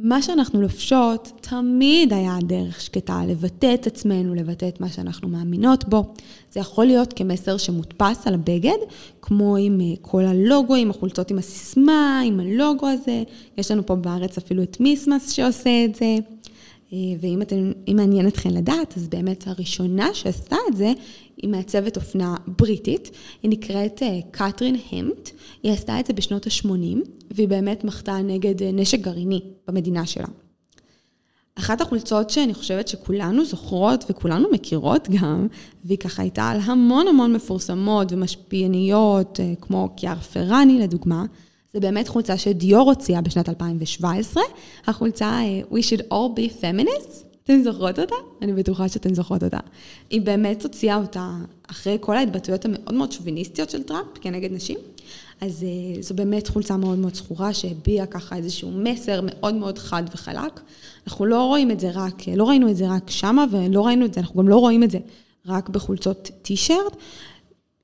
מה 0.03 0.23
שאנחנו 0.23 0.61
לובשות 0.63 1.33
תמיד 1.41 2.13
היה 2.13 2.39
דרך 2.43 2.81
שקטה 2.81 3.23
לבטא 3.29 3.75
את 3.75 3.87
עצמנו, 3.87 4.35
לבטא 4.35 4.69
את 4.69 4.81
מה 4.81 4.89
שאנחנו 4.89 5.29
מאמינות 5.29 5.89
בו. 5.89 6.15
זה 6.53 6.61
יכול 6.61 6.85
להיות 6.85 7.13
כמסר 7.13 7.57
שמודפס 7.57 8.27
על 8.27 8.35
הבגד, 8.35 8.79
כמו 9.23 9.57
עם 9.57 9.81
אה, 9.81 9.87
כל 10.01 10.25
הלוגו, 10.25 10.75
עם 10.75 10.91
החולצות 10.91 11.31
עם 11.31 11.39
הסיסמה, 11.39 12.21
עם 12.25 12.41
הלוגו 12.41 12.89
הזה. 12.89 13.23
יש 13.59 13.71
לנו 13.71 13.87
פה 13.87 13.95
בארץ 13.95 14.39
אפילו 14.39 14.63
את 14.63 14.81
מיסמס 14.81 15.31
שעושה 15.31 15.85
את 15.85 15.95
זה. 15.95 16.17
אה, 16.93 16.99
ואם 17.21 17.43
אתם, 17.43 17.73
מעניין 17.95 18.29
אתכם 18.29 18.51
לדעת, 18.51 18.97
אז 18.97 19.09
באמת 19.09 19.47
הראשונה 19.47 20.15
שעשתה 20.15 20.57
את 20.69 20.77
זה, 20.77 20.93
היא 21.37 21.51
מעצבת 21.51 21.97
אופנה 21.97 22.37
בריטית, 22.59 23.11
היא 23.43 23.51
נקראת 23.51 24.03
אה, 24.03 24.19
קתרין 24.31 24.77
המט, 24.93 25.31
היא 25.63 25.73
עשתה 25.73 26.01
את 26.01 26.07
זה 26.07 26.13
בשנות 26.13 26.47
ה-80, 26.47 27.09
והיא 27.31 27.49
באמת 27.49 27.85
מחתה 27.85 28.19
נגד 28.19 28.63
אה, 28.63 28.73
נשק 28.73 29.01
גרעיני 29.01 29.41
במדינה 29.69 30.07
שלה. 30.07 30.27
אחת 31.55 31.81
החולצות 31.81 32.31
שאני 32.31 32.55
חושבת 32.55 32.89
שכולנו 32.89 33.45
זוכרות 33.45 34.05
וכולנו 34.11 34.49
מכירות 34.53 35.09
גם, 35.21 35.47
והיא 35.85 35.99
ככה 35.99 36.23
הייתה 36.23 36.49
על 36.49 36.61
המון 36.61 37.09
המון 37.09 37.33
מפורסמות 37.33 38.13
ומשפיעניות, 38.13 39.41
כמו 39.61 39.89
קיאר 39.97 40.21
פרני 40.21 40.79
לדוגמה, 40.79 41.25
זה 41.75 41.81
באמת 41.81 42.09
חולצה 42.09 42.39
שדיור 42.39 42.89
הוציאה 42.91 43.21
בשנת 43.21 43.49
2017, 43.49 44.43
החולצה 44.87 45.41
We 45.73 45.75
should 45.75 46.03
all 46.13 46.39
be 46.39 46.63
feminists. 46.63 47.31
אתן 47.45 47.63
זוכרות 47.63 47.99
אותה? 47.99 48.15
אני 48.43 48.53
בטוחה 48.53 48.89
שאתן 48.89 49.15
זוכרות 49.15 49.43
אותה. 49.43 49.59
היא 50.11 50.21
באמת 50.21 50.63
הוציאה 50.63 50.97
אותה 50.97 51.31
אחרי 51.71 51.97
כל 52.01 52.17
ההתבטאויות 52.17 52.65
המאוד 52.65 52.95
מאוד 52.95 53.13
שוביניסטיות 53.13 53.71
של 53.71 53.83
טראמפ 53.83 54.07
כנגד 54.21 54.53
נשים. 54.53 54.79
אז 55.41 55.65
אה, 55.65 56.03
זו 56.03 56.15
באמת 56.15 56.49
חולצה 56.49 56.77
מאוד 56.77 56.99
מאוד 56.99 57.15
זכורה, 57.15 57.55
שהביעה 57.55 58.07
ככה 58.07 58.37
איזשהו 58.37 58.71
מסר 58.71 59.21
מאוד 59.25 59.55
מאוד 59.55 59.79
חד 59.79 60.03
וחלק. 60.15 60.61
אנחנו 61.07 61.27
לא 61.27 61.45
רואים 61.45 61.71
את 61.71 61.81
זה 61.81 61.91
רק, 61.95 62.29
לא 62.37 62.45
ראינו 62.45 62.71
את 62.71 62.77
זה 62.77 62.89
רק 62.89 63.11
שמה, 63.11 63.45
ולא 63.51 63.87
ראינו 63.87 64.07
את 64.07 64.15
זה, 64.15 64.21
אנחנו 64.21 64.43
גם 64.43 64.49
לא 64.49 64.57
רואים 64.57 64.83
את 64.83 64.91
זה 64.91 64.99
רק 65.47 65.69
בחולצות 65.69 66.31
טי-שירט. 66.43 66.97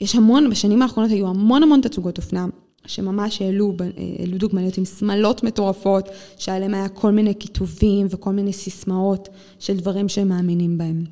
יש 0.00 0.14
המון, 0.14 0.50
בשנים 0.50 0.82
האחרונות 0.82 1.10
היו 1.10 1.28
המון 1.28 1.62
המון 1.62 1.80
תצוגות 1.80 2.18
אופנה 2.18 2.46
שממש 2.86 3.42
העלו, 3.42 3.72
העלו 4.18 4.38
דוגמניות 4.38 4.78
עם 4.78 4.84
שמלות 4.84 5.42
מטורפות, 5.42 6.08
שעליהם 6.38 6.74
היה 6.74 6.88
כל 6.88 7.10
מיני 7.10 7.34
כיתובים 7.38 8.06
וכל 8.10 8.30
מיני 8.30 8.52
סיסמאות 8.52 9.28
של 9.58 9.76
דברים 9.76 10.08
שהם 10.08 10.28
מאמינים 10.28 10.78
בהם. 10.78 11.04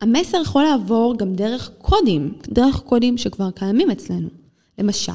המסר 0.00 0.38
יכול 0.42 0.62
לעבור 0.62 1.14
גם 1.18 1.34
דרך 1.34 1.70
קודים, 1.78 2.32
דרך 2.48 2.80
קודים 2.80 3.18
שכבר 3.18 3.50
קיימים 3.50 3.90
אצלנו. 3.90 4.28
למשל, 4.78 5.12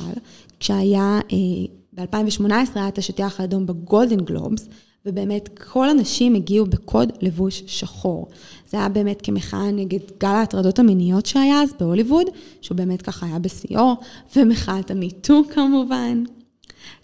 כשהיה, 0.59 1.19
אה, 1.31 1.65
ב-2018 1.93 2.51
היה 2.75 2.87
את 2.87 2.97
השטיח 2.97 3.39
האדום 3.39 3.65
בגולדן 3.65 4.19
גלובס, 4.19 4.67
ובאמת 5.05 5.60
כל 5.60 5.89
הנשים 5.89 6.36
הגיעו 6.36 6.65
בקוד 6.65 7.12
לבוש 7.22 7.63
שחור. 7.67 8.27
זה 8.69 8.77
היה 8.77 8.89
באמת 8.89 9.22
כמחאה 9.22 9.72
נגד 9.72 10.00
גל 10.19 10.27
ההטרדות 10.27 10.79
המיניות 10.79 11.25
שהיה 11.25 11.62
אז 11.62 11.74
בהוליווד, 11.79 12.27
שהוא 12.62 12.77
באמת 12.77 13.01
ככה 13.01 13.25
היה 13.25 13.39
בשיאו, 13.39 13.95
ומחאת 14.36 14.91
המיטו 14.91 15.41
כמובן. 15.50 16.24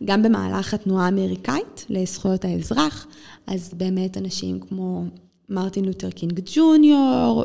גם 0.04 0.24
במהלך 0.24 0.74
התנועה 0.74 1.06
האמריקאית 1.06 1.86
לזכויות 1.90 2.46
האזרח, 2.46 3.08
אז 3.48 3.74
באמת 3.74 4.18
אנשים 4.18 4.60
כמו 4.60 5.04
מרטין 5.50 5.86
לותר 5.86 6.12
קינג 6.12 6.40
ג'וניור 6.56 7.44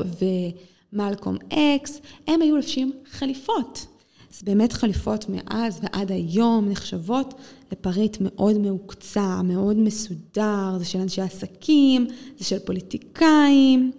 ומלקום 0.93 1.37
אקס, 1.53 2.01
הם 2.27 2.43
היו 2.43 2.57
לובשים 2.57 2.93
חליפות. 3.11 3.94
אז 4.35 4.43
באמת 4.43 4.73
חליפות 4.73 5.27
מאז 5.29 5.81
ועד 5.83 6.13
היום 6.13 6.69
נחשבות 6.69 7.35
לפריט 7.73 8.17
מאוד 8.21 8.59
מהוקצע, 8.59 9.43
מאוד 9.45 9.77
מסודר, 9.77 10.79
זה 10.79 10.85
של 10.85 10.99
אנשי 10.99 11.21
עסקים, 11.21 12.07
זה 12.39 12.45
של 12.45 12.59
פוליטיקאים, 12.59 13.93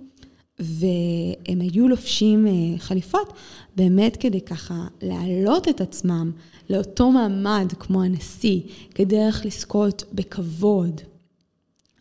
והם 0.59 1.61
היו 1.61 1.87
לובשים 1.87 2.47
אה, 2.47 2.51
חליפות 2.77 3.33
באמת 3.75 4.17
כדי 4.17 4.41
ככה 4.41 4.87
להעלות 5.01 5.67
את 5.67 5.81
עצמם 5.81 6.31
לאותו 6.69 7.11
מעמד 7.11 7.73
כמו 7.79 8.03
הנשיא, 8.03 8.61
כדרך 8.95 9.45
לזכות 9.45 10.03
בכבוד. 10.13 11.01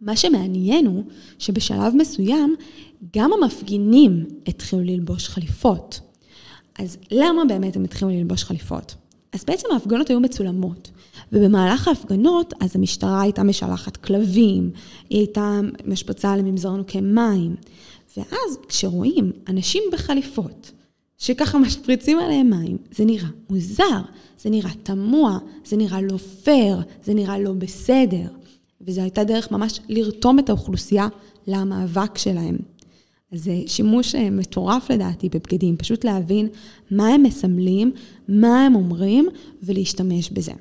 מה 0.00 0.16
שמעניין 0.16 0.86
הוא 0.86 1.04
שבשלב 1.38 1.94
מסוים 1.96 2.56
גם 3.16 3.30
המפגינים 3.32 4.24
התחילו 4.46 4.82
ללבוש 4.82 5.28
חליפות. 5.28 6.00
אז 6.78 6.96
למה 7.10 7.44
באמת 7.44 7.76
הם 7.76 7.84
התחילו 7.84 8.10
ללבוש 8.10 8.44
חליפות? 8.44 8.94
אז 9.32 9.44
בעצם 9.44 9.68
ההפגנות 9.72 10.08
היו 10.08 10.20
מצולמות, 10.20 10.90
ובמהלך 11.32 11.88
ההפגנות, 11.88 12.54
אז 12.60 12.76
המשטרה 12.76 13.20
הייתה 13.20 13.42
משלחת 13.42 13.96
כלבים, 13.96 14.70
היא 15.10 15.18
הייתה 15.18 15.60
משפצה 15.84 16.36
לממזרנוקי 16.36 17.00
מים, 17.00 17.56
ואז 18.16 18.58
כשרואים 18.68 19.32
אנשים 19.48 19.82
בחליפות, 19.92 20.72
שככה 21.18 21.58
משפריצים 21.58 22.18
עליהם 22.18 22.50
מים, 22.50 22.76
זה 22.96 23.04
נראה 23.04 23.28
מוזר, 23.50 24.00
זה 24.38 24.50
נראה 24.50 24.70
תמוה, 24.82 25.38
זה 25.64 25.76
נראה 25.76 26.00
לא 26.02 26.16
פייר, 26.16 26.82
זה 27.04 27.14
נראה 27.14 27.38
לא 27.38 27.52
בסדר. 27.52 28.26
וזו 28.80 29.00
הייתה 29.00 29.24
דרך 29.24 29.50
ממש 29.50 29.80
לרתום 29.88 30.38
את 30.38 30.48
האוכלוסייה 30.48 31.08
למאבק 31.46 32.18
שלהם. 32.18 32.56
זה 33.34 33.60
שימוש 33.66 34.14
אה, 34.14 34.30
מטורף 34.30 34.90
לדעתי 34.90 35.28
בבגדים, 35.28 35.76
פשוט 35.76 36.04
להבין 36.04 36.48
מה 36.90 37.08
הם 37.08 37.22
מסמלים, 37.22 37.92
מה 38.28 38.66
הם 38.66 38.74
אומרים, 38.74 39.28
ולהשתמש 39.62 40.30
בזה. 40.30 40.52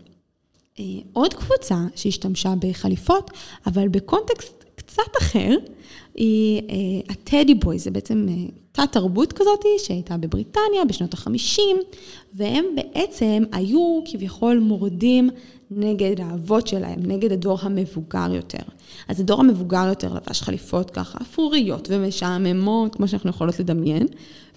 אה, 0.79 0.85
עוד 1.13 1.33
קבוצה 1.33 1.77
שהשתמשה 1.95 2.53
בחליפות, 2.59 3.31
אבל 3.65 3.87
בקונטקסט 3.87 4.63
קצת 4.75 5.17
אחר, 5.21 5.55
היא 6.15 6.61
הטדי 7.09 7.53
אה, 7.53 7.57
בוי, 7.63 7.79
זה 7.79 7.91
בעצם 7.91 8.27
תת-תרבות 8.71 9.33
כזאת 9.33 9.65
שהייתה 9.77 10.17
בבריטניה 10.17 10.85
בשנות 10.87 11.13
ה-50, 11.13 11.61
והם 12.33 12.65
בעצם 12.75 13.43
היו 13.51 14.01
כביכול 14.05 14.59
מורדים 14.59 15.29
נגד 15.75 16.21
האבות 16.21 16.67
שלהם, 16.67 16.99
נגד 16.99 17.31
הדור 17.31 17.59
המבוגר 17.61 18.33
יותר. 18.33 18.63
אז 19.07 19.19
הדור 19.19 19.39
המבוגר 19.39 19.85
יותר 19.87 20.13
לבש 20.13 20.41
חליפות 20.41 20.91
ככה 20.91 21.17
אפרוריות 21.21 21.87
ומשעממות, 21.91 22.95
כמו 22.95 23.07
שאנחנו 23.07 23.29
יכולות 23.29 23.59
לדמיין, 23.59 24.07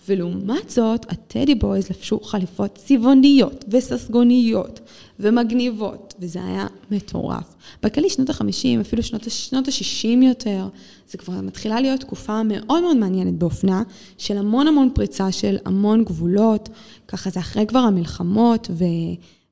ולעומת 0.08 0.70
זאת, 0.70 1.12
הטדי 1.12 1.54
בויז 1.54 1.90
לבשו 1.90 2.20
חליפות 2.20 2.75
צבעוניות 2.75 3.64
וססגוניות 3.68 4.80
ומגניבות, 5.20 6.14
וזה 6.20 6.44
היה 6.44 6.66
מטורף. 6.90 7.54
בכללי 7.82 8.11
שנות 8.11 8.30
ה-50, 8.30 8.80
אפילו 8.80 9.02
שנות, 9.02 9.23
שנות 9.28 9.68
ה-60 9.68 10.25
יותר, 10.25 10.68
זה 11.08 11.18
כבר 11.18 11.40
מתחילה 11.40 11.80
להיות 11.80 12.00
תקופה 12.00 12.42
מאוד 12.42 12.82
מאוד 12.82 12.96
מעניינת 12.96 13.35
באופנה, 13.35 13.82
של 14.18 14.37
המון 14.37 14.68
המון 14.68 14.90
פריצה 14.94 15.32
של 15.32 15.56
המון 15.64 16.04
גבולות, 16.04 16.68
ככה 17.08 17.30
זה 17.30 17.40
אחרי 17.40 17.66
כבר 17.66 17.78
המלחמות, 17.78 18.68
ו... 18.70 18.85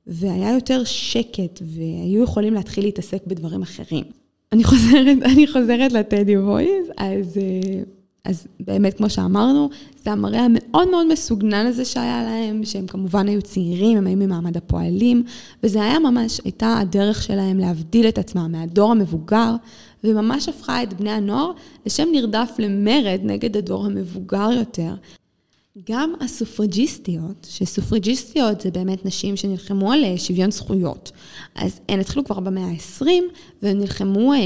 והיה 0.07 0.53
יותר 0.53 0.85
שקט, 0.85 1.63
והיו 1.63 2.23
יכולים 2.23 2.55
להתחיל 2.55 2.85
להתעסק 2.85 3.27
בדברים 3.27 3.63
אחרים. 3.63 4.05
אני 4.53 4.65
חוזרת, 4.65 5.17
אני 5.33 5.47
חוזרת 5.47 5.93
לטדי 5.93 6.37
וויז, 6.37 6.87
אז, 6.97 7.37
אה, 7.37 7.83
אז 8.25 8.47
באמת, 8.61 8.97
כמו 8.97 9.11
שאמרנו, 9.11 9.71
זה 10.05 10.13
המראה 10.13 10.45
המאוד 10.45 10.91
מאוד 10.91 11.13
מסוגנן 11.13 11.67
הזה 11.67 11.85
שהיה 11.85 12.23
להם, 12.23 12.65
שהם 12.65 12.87
כמובן 12.87 13.29
היו 13.29 13.43
צעירים, 13.43 13.99
הם 13.99 14.07
היו 14.07 14.17
ממעמד 14.17 14.57
הפועלים, 14.57 15.25
וזה 15.63 15.83
היה 15.83 15.99
ממש, 15.99 16.41
הייתה 16.45 16.79
הדרך 16.79 17.23
שלהם 17.23 17.59
להבדיל 17.59 18.09
את 18.09 18.19
עצמם 18.19 18.53
מהדור 18.53 18.91
המבוגר, 18.91 19.55
וממש 20.05 20.49
הפכה 20.49 20.83
את 20.83 20.93
בני 20.95 21.11
הנוער 21.11 21.51
לשם 21.87 22.09
נרדף 22.13 22.51
למרד 22.59 23.21
נגד 23.23 23.57
הדור 23.57 23.87
המבוגר 23.87 24.51
יותר. 24.53 24.95
גם 25.91 26.13
הסופרג'יסטיות, 26.21 27.47
שסופרג'יסטיות 27.51 28.61
זה 28.61 28.71
באמת 28.71 29.07
נשים 29.07 29.37
שנלחמו 29.37 29.93
על 29.93 30.05
אה, 30.05 30.19
שוויון 30.19 30.51
זכויות. 30.51 31.13
אז 31.55 31.81
הן 31.89 32.01
התחילו 32.01 32.25
כבר 32.25 32.41
במאה 32.41 32.65
ה-20, 32.65 33.07
והן 33.63 33.79
נלחמו, 33.79 34.33
אה, 34.33 34.39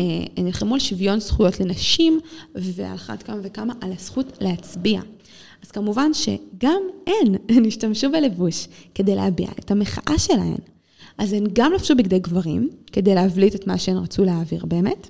נלחמו 0.43 0.75
על 0.75 0.81
שוויון 0.81 1.21
זכויות 1.21 1.61
לנשים, 1.61 2.21
ועל 2.55 2.95
אחת 2.95 3.23
כמה 3.23 3.37
וכמה 3.43 3.75
על 3.81 3.93
הזכות 3.93 4.39
להצביע. 4.41 5.01
אז 5.65 5.71
כמובן 5.71 6.11
שגם 6.15 6.83
הן, 7.07 7.35
הן 7.57 7.65
השתמשו 7.65 8.11
בלבוש 8.13 8.69
כדי 8.95 9.15
להביע 9.15 9.49
את 9.59 9.71
המחאה 9.71 10.19
שלהן. 10.19 10.59
אז 11.19 11.33
הן 11.33 11.45
גם 11.53 11.73
לבשו 11.73 11.97
בגדי 11.97 12.19
גברים, 12.19 12.71
כדי 12.93 13.15
להבליט 13.15 13.55
את 13.55 13.67
מה 13.67 13.79
שהן 13.79 13.97
רצו 13.97 14.25
להעביר 14.25 14.67
באמת, 14.67 15.09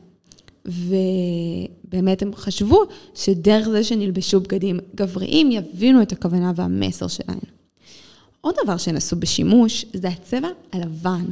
ובאמת 0.69 2.23
הם 2.23 2.35
חשבו 2.35 2.83
שדרך 3.15 3.69
זה 3.69 3.85
שנלבשו 3.85 4.41
בגדים 4.41 4.79
גבריים, 4.95 5.51
יבינו 5.51 6.03
את 6.03 6.13
הכוונה 6.13 6.53
והמסר 6.57 7.09
שלהם. 7.09 7.39
עוד 8.41 8.55
דבר 8.65 8.77
שהם 8.77 8.97
עשו 8.97 9.17
בשימוש 9.17 9.85
זה 9.95 10.09
הצבע 10.09 10.49
הלבן. 10.73 11.25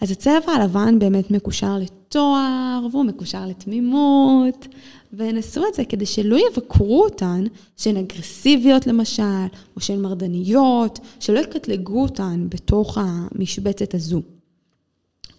אז 0.00 0.10
הצבע 0.10 0.52
הלבן 0.52 0.98
באמת 0.98 1.30
מקושר 1.30 1.78
לתואר, 1.78 2.86
והוא 2.92 3.04
מקושר 3.04 3.46
לתמימות, 3.46 4.66
והן 5.12 5.36
עשו 5.36 5.62
את 5.68 5.74
זה 5.74 5.84
כדי 5.84 6.06
שלא 6.06 6.36
יבקרו 6.50 7.04
אותן 7.04 7.44
שהן 7.76 7.96
אגרסיביות 7.96 8.86
למשל, 8.86 9.46
או 9.76 9.80
שהן 9.80 10.00
מרדניות, 10.00 10.98
שלא 11.20 11.40
יקטלגו 11.40 12.02
אותן 12.02 12.46
בתוך 12.48 12.98
המשבצת 13.00 13.94
הזו. 13.94 14.22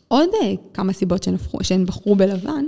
עוד 0.07 0.29
אה, 0.41 0.53
כמה 0.73 0.93
סיבות 0.93 1.27
שהן, 1.61 1.85
בחרו 1.85 2.15
בלבן, 2.15 2.65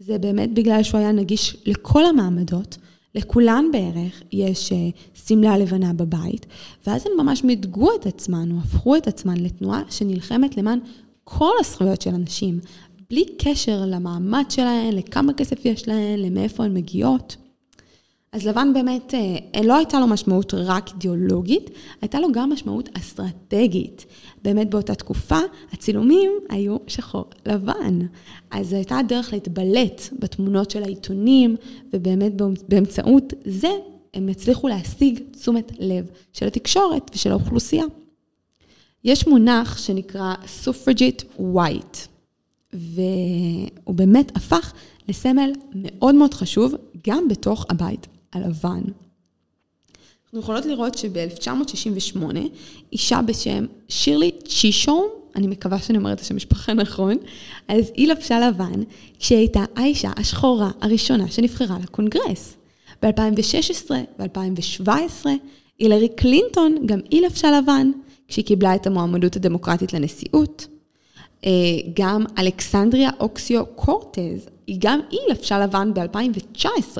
זה 0.00 0.18
באמת 0.18 0.54
בגלל 0.54 0.82
שהוא 0.82 1.00
היה 1.00 1.12
נגיש 1.12 1.56
לכל 1.66 2.06
המעמדות, 2.06 2.78
לכולן 3.14 3.64
בערך 3.72 4.22
יש 4.32 4.72
אה, 4.72 4.88
שמלה 5.14 5.58
לבנה 5.58 5.92
בבית, 5.92 6.46
ואז 6.86 7.06
הן 7.06 7.12
ממש 7.24 7.44
מיתגו 7.44 7.88
את 8.00 8.06
עצמן, 8.06 8.52
או 8.52 8.56
הפכו 8.58 8.96
את 8.96 9.06
עצמן 9.06 9.36
לתנועה 9.36 9.82
שנלחמת 9.90 10.56
למען 10.56 10.78
כל 11.24 11.52
הזכויות 11.60 12.02
של 12.02 12.10
אנשים, 12.10 12.60
בלי 13.10 13.24
קשר 13.38 13.84
למעמד 13.86 14.44
שלהן, 14.48 14.92
לכמה 14.92 15.32
כסף 15.32 15.64
יש 15.64 15.88
להן, 15.88 16.18
למאיפה 16.18 16.64
הן 16.64 16.74
מגיעות. 16.74 17.36
אז 18.32 18.46
לבן 18.46 18.72
באמת, 18.74 19.14
אה, 19.14 19.62
לא 19.62 19.76
הייתה 19.76 20.00
לו 20.00 20.06
משמעות 20.06 20.54
רק 20.54 20.90
אידיאולוגית, 20.92 21.70
הייתה 22.00 22.20
לו 22.20 22.32
גם 22.32 22.52
משמעות 22.52 22.88
אסטרטגית. 22.92 24.06
באמת 24.42 24.70
באותה 24.70 24.94
תקופה, 24.94 25.38
הצילומים 25.72 26.32
היו 26.48 26.76
שחור 26.86 27.24
לבן. 27.46 27.98
אז 28.50 28.68
זו 28.68 28.76
הייתה 28.76 28.98
הדרך 28.98 29.32
להתבלט 29.32 30.02
בתמונות 30.18 30.70
של 30.70 30.82
העיתונים, 30.82 31.56
ובאמת 31.92 32.32
באמצעות 32.68 33.32
זה 33.44 33.68
הם 34.14 34.28
הצליחו 34.28 34.68
להשיג 34.68 35.20
תשומת 35.30 35.72
לב 35.78 36.10
של 36.32 36.46
התקשורת 36.46 37.10
ושל 37.14 37.30
האוכלוסייה. 37.30 37.84
יש 39.04 39.26
מונח 39.26 39.78
שנקרא 39.78 40.34
suffragette 40.64 41.40
white, 41.40 42.08
והוא 42.72 43.94
באמת 43.94 44.36
הפך 44.36 44.72
לסמל 45.08 45.52
מאוד 45.74 46.14
מאוד 46.14 46.34
חשוב 46.34 46.74
גם 47.06 47.28
בתוך 47.28 47.66
הבית 47.68 48.06
הלבן. 48.32 48.82
אנחנו 50.24 50.40
יכולות 50.40 50.66
לראות 50.66 50.98
שב-1968, 50.98 52.22
אישה 52.92 53.22
בשם 53.22 53.66
שירלי 53.88 54.30
צ'ישום, 54.48 55.08
אני 55.36 55.46
מקווה 55.46 55.78
שאני 55.78 55.98
אומרת 55.98 56.18
את 56.18 56.22
השם 56.22 56.36
משפחה 56.36 56.74
נכון, 56.74 57.16
אז 57.68 57.92
היא 57.94 58.08
לבשה 58.08 58.48
לבן 58.48 58.82
כשהיא 59.18 59.38
הייתה 59.38 59.64
האישה 59.76 60.10
השחורה 60.16 60.70
הראשונה 60.80 61.30
שנבחרה 61.30 61.76
לקונגרס. 61.82 62.56
ב-2016 63.02 63.90
ו-2017, 64.18 65.26
הילרי 65.78 66.08
קלינטון, 66.08 66.86
גם 66.86 67.00
היא 67.10 67.26
לבשה 67.26 67.58
לבן, 67.58 67.90
כשהיא 68.28 68.44
קיבלה 68.44 68.74
את 68.74 68.86
המועמדות 68.86 69.36
הדמוקרטית 69.36 69.92
לנשיאות. 69.92 70.66
אה, 71.46 71.50
גם 71.94 72.24
אלכסנדריה 72.38 73.10
אוקסיו 73.20 73.66
קורטז, 73.66 74.48
גם 74.78 75.00
היא 75.10 75.20
לבשה 75.30 75.58
לבן 75.58 75.94
ב-2019, 75.94 76.98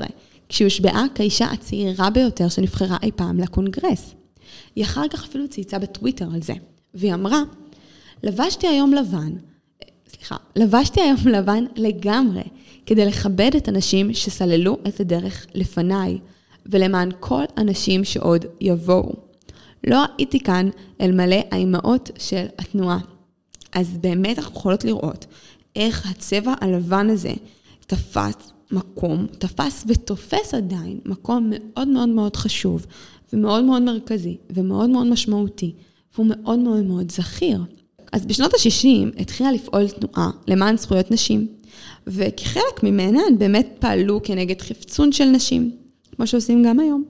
כשהיא 0.51 0.65
הושבעה 0.65 1.05
כאישה 1.15 1.45
הצעירה 1.45 2.09
ביותר 2.09 2.49
שנבחרה 2.49 2.97
אי 3.03 3.11
פעם 3.15 3.39
לקונגרס. 3.39 4.15
היא 4.75 4.83
אחר 4.83 5.07
כך 5.07 5.23
אפילו 5.23 5.47
צייצה 5.47 5.79
בטוויטר 5.79 6.27
על 6.33 6.41
זה, 6.41 6.53
והיא 6.93 7.13
אמרה, 7.13 7.41
לבשתי 8.23 8.67
היום 8.67 8.93
לבן, 8.93 9.33
סליחה, 10.07 10.35
לבשתי 10.55 11.01
היום 11.01 11.17
לבן 11.25 11.63
לגמרי, 11.75 12.43
כדי 12.85 13.05
לכבד 13.05 13.51
את 13.57 13.67
הנשים 13.67 14.13
שסללו 14.13 14.77
את 14.87 14.99
הדרך 14.99 15.45
לפניי, 15.53 16.17
ולמען 16.65 17.09
כל 17.19 17.43
הנשים 17.57 18.03
שעוד 18.03 18.45
יבואו. 18.61 19.13
לא 19.87 20.03
הייתי 20.17 20.39
כאן 20.39 20.69
אלמלא 21.01 21.39
האימהות 21.51 22.11
של 22.17 22.45
התנועה. 22.59 22.99
אז 23.73 23.97
באמת 23.97 24.39
אנחנו 24.39 24.55
יכולות 24.55 24.85
לראות 24.85 25.25
איך 25.75 26.11
הצבע 26.11 26.53
הלבן 26.61 27.09
הזה 27.09 27.33
תפס 27.87 28.51
מקום, 28.71 29.27
תפס 29.39 29.83
ותופס 29.87 30.53
עדיין 30.53 30.99
מקום 31.05 31.51
מאוד 31.51 31.87
מאוד 31.87 32.09
מאוד 32.09 32.35
חשוב, 32.35 32.85
ומאוד 33.33 33.63
מאוד 33.63 33.81
מרכזי, 33.81 34.37
ומאוד 34.49 34.89
מאוד 34.89 35.07
משמעותי, 35.07 35.73
והוא 36.15 36.25
מאוד 36.29 36.59
מאוד 36.59 36.83
מאוד 36.83 37.11
זכיר. 37.11 37.63
אז 38.11 38.25
בשנות 38.25 38.53
ה-60 38.53 39.21
התחילה 39.21 39.51
לפעול 39.51 39.87
תנועה 39.87 40.31
למען 40.47 40.77
זכויות 40.77 41.11
נשים, 41.11 41.47
וכחלק 42.07 42.83
ממנה 42.83 43.19
הן 43.27 43.37
באמת 43.37 43.67
פעלו 43.79 44.19
כנגד 44.23 44.61
חפצון 44.61 45.11
של 45.11 45.25
נשים, 45.25 45.71
כמו 46.15 46.27
שעושים 46.27 46.63
גם 46.63 46.79
היום. 46.79 47.03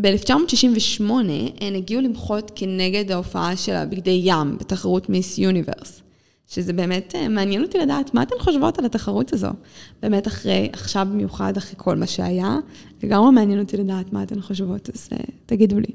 ב-1968 0.00 1.10
הן 1.60 1.74
הגיעו 1.76 2.00
למחות 2.00 2.52
כנגד 2.54 3.10
ההופעה 3.10 3.56
של 3.56 3.72
הבגדי 3.72 4.20
ים 4.24 4.58
בתחרות 4.58 5.08
מיס 5.08 5.38
יוניברס. 5.38 6.02
שזה 6.50 6.72
באמת 6.72 7.14
אה, 7.14 7.28
מעניין 7.28 7.62
אותי 7.62 7.78
לדעת 7.78 8.14
מה 8.14 8.22
אתן 8.22 8.34
חושבות 8.38 8.78
על 8.78 8.84
התחרות 8.84 9.32
הזו. 9.32 9.48
באמת 10.02 10.26
אחרי, 10.26 10.68
עכשיו 10.72 11.06
במיוחד 11.10 11.56
אחרי 11.56 11.74
כל 11.76 11.96
מה 11.96 12.06
שהיה, 12.06 12.58
לגמרי 13.02 13.30
מעניין 13.30 13.60
אותי 13.60 13.76
לדעת 13.76 14.12
מה 14.12 14.22
אתן 14.22 14.40
חושבות, 14.40 14.90
אז 14.94 15.08
uh, 15.12 15.16
תגידו 15.46 15.80
לי. 15.80 15.92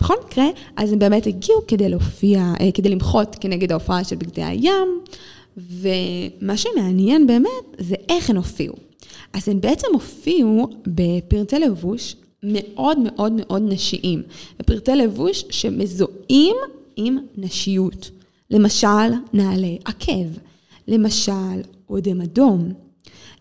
בכל 0.00 0.14
מקרה, 0.26 0.44
אז 0.76 0.92
הם 0.92 0.98
באמת 0.98 1.26
הגיעו 1.26 1.60
כדי 1.68 1.88
להופיע, 1.88 2.52
uh, 2.58 2.62
כדי 2.74 2.88
למחות 2.88 3.36
כנגד 3.40 3.72
ההופעה 3.72 4.04
של 4.04 4.16
בגדי 4.16 4.44
הים, 4.44 5.00
ומה 5.56 6.56
שמעניין 6.56 7.26
באמת 7.26 7.78
זה 7.78 7.94
איך 8.08 8.30
הן 8.30 8.36
הופיעו. 8.36 8.74
אז 9.32 9.48
הן 9.48 9.60
בעצם 9.60 9.86
הופיעו 9.92 10.68
בפרטי 10.86 11.58
לבוש 11.58 12.16
מאוד 12.42 12.98
מאוד 12.98 13.32
מאוד 13.36 13.62
נשיים, 13.64 14.22
בפרטי 14.58 14.94
לבוש 14.94 15.44
שמזוהים 15.50 16.56
עם 16.96 17.18
נשיות. 17.36 18.10
למשל, 18.52 19.12
נעלי 19.32 19.78
עקב, 19.84 20.28
למשל, 20.88 21.60
אודם 21.90 22.20
אדום. 22.20 22.72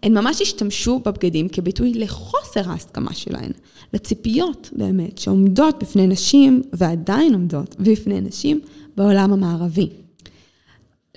הן 0.04 0.17
ממש 0.17 0.41
השתמשו 0.41 1.00
בבגדים 1.00 1.50
כביטוי 1.50 1.93
לחוסר 1.93 2.69
ההסכמה 2.69 3.13
שלהן, 3.13 3.52
לציפיות 3.93 4.69
באמת 4.74 5.17
שעומדות 5.17 5.84
בפני 5.84 6.08
נשים 6.08 6.62
ועדיין 6.74 7.34
עומדות 7.34 7.76
בפני 7.80 8.21
נשים 8.21 8.60
בעולם 8.97 9.34
המערבי. 9.34 9.89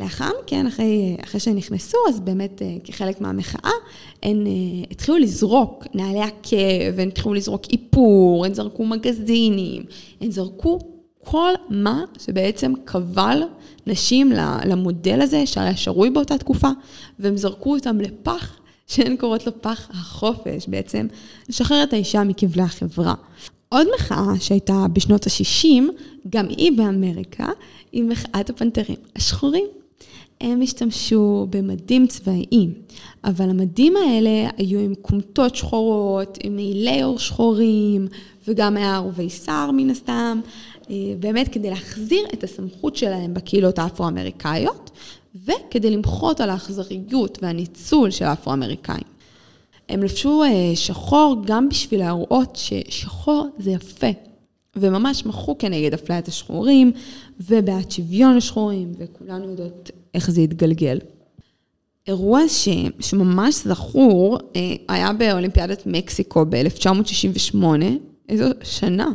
לאחר 0.00 0.30
מכן, 0.44 0.66
אחרי, 0.66 1.16
אחרי 1.24 1.40
שהן 1.40 1.57
נכנסו, 1.57 1.98
אז 2.09 2.20
באמת 2.20 2.62
אה, 2.62 2.76
כחלק 2.85 3.20
מהמחאה, 3.20 3.72
הן 4.22 4.46
אה, 4.46 4.52
התחילו 4.90 5.18
לזרוק 5.18 5.85
נעלי 5.94 6.22
עקב, 6.22 6.98
הן 7.00 7.09
התחילו 7.09 7.35
לזרוק 7.35 7.62
איפור, 7.72 8.46
הן 8.46 8.54
זרקו 8.54 8.87
מגזינים, 8.87 9.83
הן 10.20 10.30
זרקו 10.30 10.78
כל 11.25 11.53
מה 11.71 12.05
שבעצם 12.19 12.73
קבל 12.85 13.43
נשים 13.87 14.33
למודל 14.67 15.21
הזה 15.21 15.47
שהיה 15.47 15.77
שרוי 15.77 16.11
באותה 16.11 16.39
תקופה, 16.39 16.69
והם 17.19 17.37
זרקו 17.37 17.75
אותם 17.75 18.01
לפח, 18.01 18.57
שהן 18.87 19.17
קוראות 19.17 19.47
לו 19.47 19.53
פח 19.63 19.89
החופש, 19.91 20.69
בעצם 20.69 21.07
לשחרר 21.49 21.83
את 21.83 21.93
האישה 21.93 22.25
מכבלי 22.25 22.63
החברה. 22.63 23.15
עוד 23.69 23.87
מחאה 23.95 24.41
שהייתה 24.41 24.87
בשנות 24.93 25.27
ה-60, 25.27 25.83
גם 26.29 26.47
היא 26.49 26.73
באמריקה, 26.77 27.49
היא 27.93 28.05
מחאת 28.05 28.51
הפנתרים 28.51 28.97
השחורים. 29.17 29.65
הם 30.41 30.63
השתמשו 30.63 31.47
במדים 31.51 32.07
צבאיים, 32.07 32.73
אבל 33.25 33.51
המדים 33.51 33.95
האלה 33.97 34.51
היו 34.57 34.81
עם 34.81 34.95
כומתות 35.03 35.57
שחורות, 35.57 36.39
עם 36.43 36.57
מעילי 36.57 37.03
עור 37.03 37.19
שחורים, 37.19 38.07
וגם 38.49 38.77
היה 38.77 38.95
ערובי 38.95 39.31
שר 39.31 39.71
מן 39.71 39.91
הסתם, 39.91 40.41
באמת 41.20 41.49
כדי 41.49 41.70
להחזיר 41.70 42.27
את 42.35 42.44
הסמכות 42.44 42.97
שלהם 42.97 43.35
בקהילות 43.35 43.79
האפרו-אמריקאיות, 43.79 44.90
וכדי 45.44 45.90
למחות 45.90 46.40
על 46.40 46.51
האכזריות 46.51 47.38
והניצול 47.42 48.11
של 48.11 48.25
האפרו-אמריקאים. 48.25 49.14
הם 49.88 50.03
לבשו 50.03 50.42
אה, 50.42 50.77
שחור 50.77 51.37
גם 51.47 51.68
בשביל 51.68 52.01
להראות 52.01 52.57
ששחור 52.57 53.49
זה 53.59 53.70
יפה, 53.70 54.07
וממש 54.77 55.27
מחו 55.27 55.59
כנגד 55.59 55.94
אפליית 55.94 56.29
השחורים, 56.29 56.92
ובעד 57.40 57.90
שוויון 57.90 58.37
לשחורים, 58.37 58.92
וכולנו 58.99 59.51
יודעות 59.51 59.90
איך 60.14 60.31
זה 60.31 60.40
התגלגל. 60.40 60.99
אירוע 62.07 62.49
ש, 62.49 62.68
שממש 63.01 63.55
זכור 63.55 64.38
אה, 64.57 64.75
היה 64.88 65.12
באולימפיאדת 65.12 65.83
מקסיקו 65.87 66.44
ב-1968, 66.49 67.64
איזו 68.29 68.44
שנה. 68.62 69.09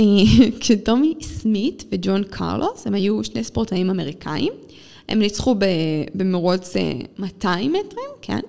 אה, 0.00 0.04
כשטומי 0.60 1.14
סמית 1.22 1.84
וג'ון 1.92 2.24
קרלוס, 2.24 2.86
הם 2.86 2.94
היו 2.94 3.24
שני 3.24 3.44
ספורטאים 3.44 3.90
אמריקאים, 3.90 4.52
הם 5.08 5.18
ניצחו 5.18 5.54
במרוץ 6.14 6.72
200 7.18 7.76
אה, 7.76 7.80
מטרים, 7.80 8.10
כן? 8.22 8.40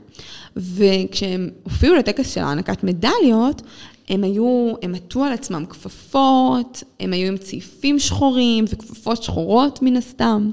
וכשהם 0.55 1.49
הופיעו 1.63 1.95
לטקס 1.95 2.33
של 2.33 2.41
הענקת 2.41 2.83
מדליות, 2.83 3.61
הם 4.09 4.23
היו, 4.23 4.73
הם 4.81 4.95
עטו 4.95 5.23
על 5.23 5.33
עצמם 5.33 5.65
כפפות, 5.69 6.83
הם 6.99 7.13
היו 7.13 7.27
עם 7.27 7.37
צעיפים 7.37 7.99
שחורים 7.99 8.65
וכפפות 8.69 9.23
שחורות 9.23 9.81
מן 9.81 9.97
הסתם. 9.97 10.51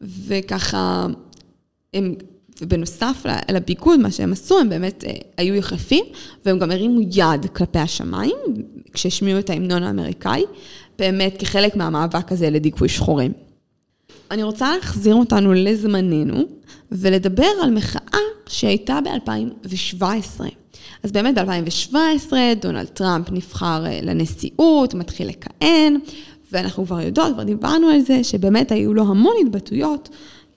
וככה, 0.00 1.06
הם, 1.94 2.14
ובנוסף 2.60 3.26
לביגוד, 3.52 4.00
מה 4.00 4.10
שהם 4.10 4.32
עשו, 4.32 4.58
הם 4.58 4.68
באמת 4.68 5.04
אה, 5.04 5.12
היו 5.36 5.54
יחפים, 5.54 6.04
והם 6.44 6.58
גם 6.58 6.70
הרימו 6.70 7.00
יד 7.12 7.46
כלפי 7.52 7.78
השמיים, 7.78 8.36
כשהשמיעו 8.92 9.38
את 9.38 9.50
ההמנון 9.50 9.82
האמריקאי, 9.82 10.44
באמת 10.98 11.36
כחלק 11.38 11.76
מהמאבק 11.76 12.32
הזה 12.32 12.50
לדיכוי 12.50 12.88
שחורים. 12.88 13.32
אני 14.30 14.42
רוצה 14.42 14.76
להחזיר 14.76 15.14
אותנו 15.14 15.52
לזמננו, 15.52 16.44
ולדבר 16.92 17.48
על 17.62 17.70
מחאה 17.70 18.18
שהייתה 18.48 18.98
ב-2017. 19.04 20.44
אז 21.02 21.12
באמת 21.12 21.34
ב-2017 21.38 22.32
דונלד 22.60 22.86
טראמפ 22.86 23.30
נבחר 23.30 23.86
אה, 23.86 23.98
לנשיאות, 24.02 24.94
מתחיל 24.94 25.28
לכהן, 25.28 25.96
ואנחנו 26.52 26.86
כבר 26.86 27.00
יודעות, 27.00 27.32
כבר 27.32 27.42
דיברנו 27.42 27.88
על 27.88 28.00
זה, 28.00 28.24
שבאמת 28.24 28.72
היו 28.72 28.94
לו 28.94 29.02
המון 29.02 29.34
התבטאויות 29.46 30.08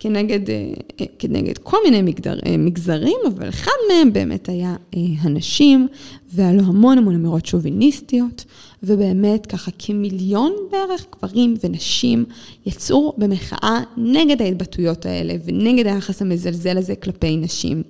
כנגד, 0.03 0.49
אה, 0.49 0.73
אה, 1.01 1.05
כנגד 1.19 1.57
כל 1.57 1.77
מיני 1.85 2.01
מגדר, 2.01 2.39
מגזרים, 2.57 3.17
אבל 3.27 3.49
אחד 3.49 3.71
מהם 3.89 4.13
באמת 4.13 4.49
היה 4.49 4.75
הנשים, 5.21 5.87
והיה 6.33 6.53
לו 6.53 6.63
המון 6.63 6.97
המון 6.97 7.15
אמירות 7.15 7.45
שוביניסטיות, 7.45 8.45
ובאמת 8.83 9.45
ככה 9.45 9.71
כמיליון 9.79 10.53
בערך 10.71 11.05
גברים 11.15 11.55
ונשים 11.63 12.25
יצאו 12.65 13.13
במחאה 13.17 13.79
נגד 13.97 14.41
ההתבטאויות 14.41 15.05
האלה 15.05 15.33
ונגד 15.45 15.87
היחס 15.87 16.21
המזלזל 16.21 16.77
הזה 16.77 16.95
כלפי 16.95 17.37
נשים. 17.37 17.83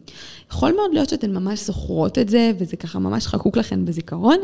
יכול 0.52 0.71
מאוד 0.71 0.93
להיות 0.93 1.10
שאתן 1.10 1.34
ממש 1.34 1.65
זוכרות 1.65 2.17
את 2.17 2.30
זה, 2.30 2.52
וזה 2.58 2.78
ככה 2.78 3.00
ממש 3.00 3.28
חקוק 3.28 3.58
לכן 3.58 3.86
בזיכרון. 3.86 4.38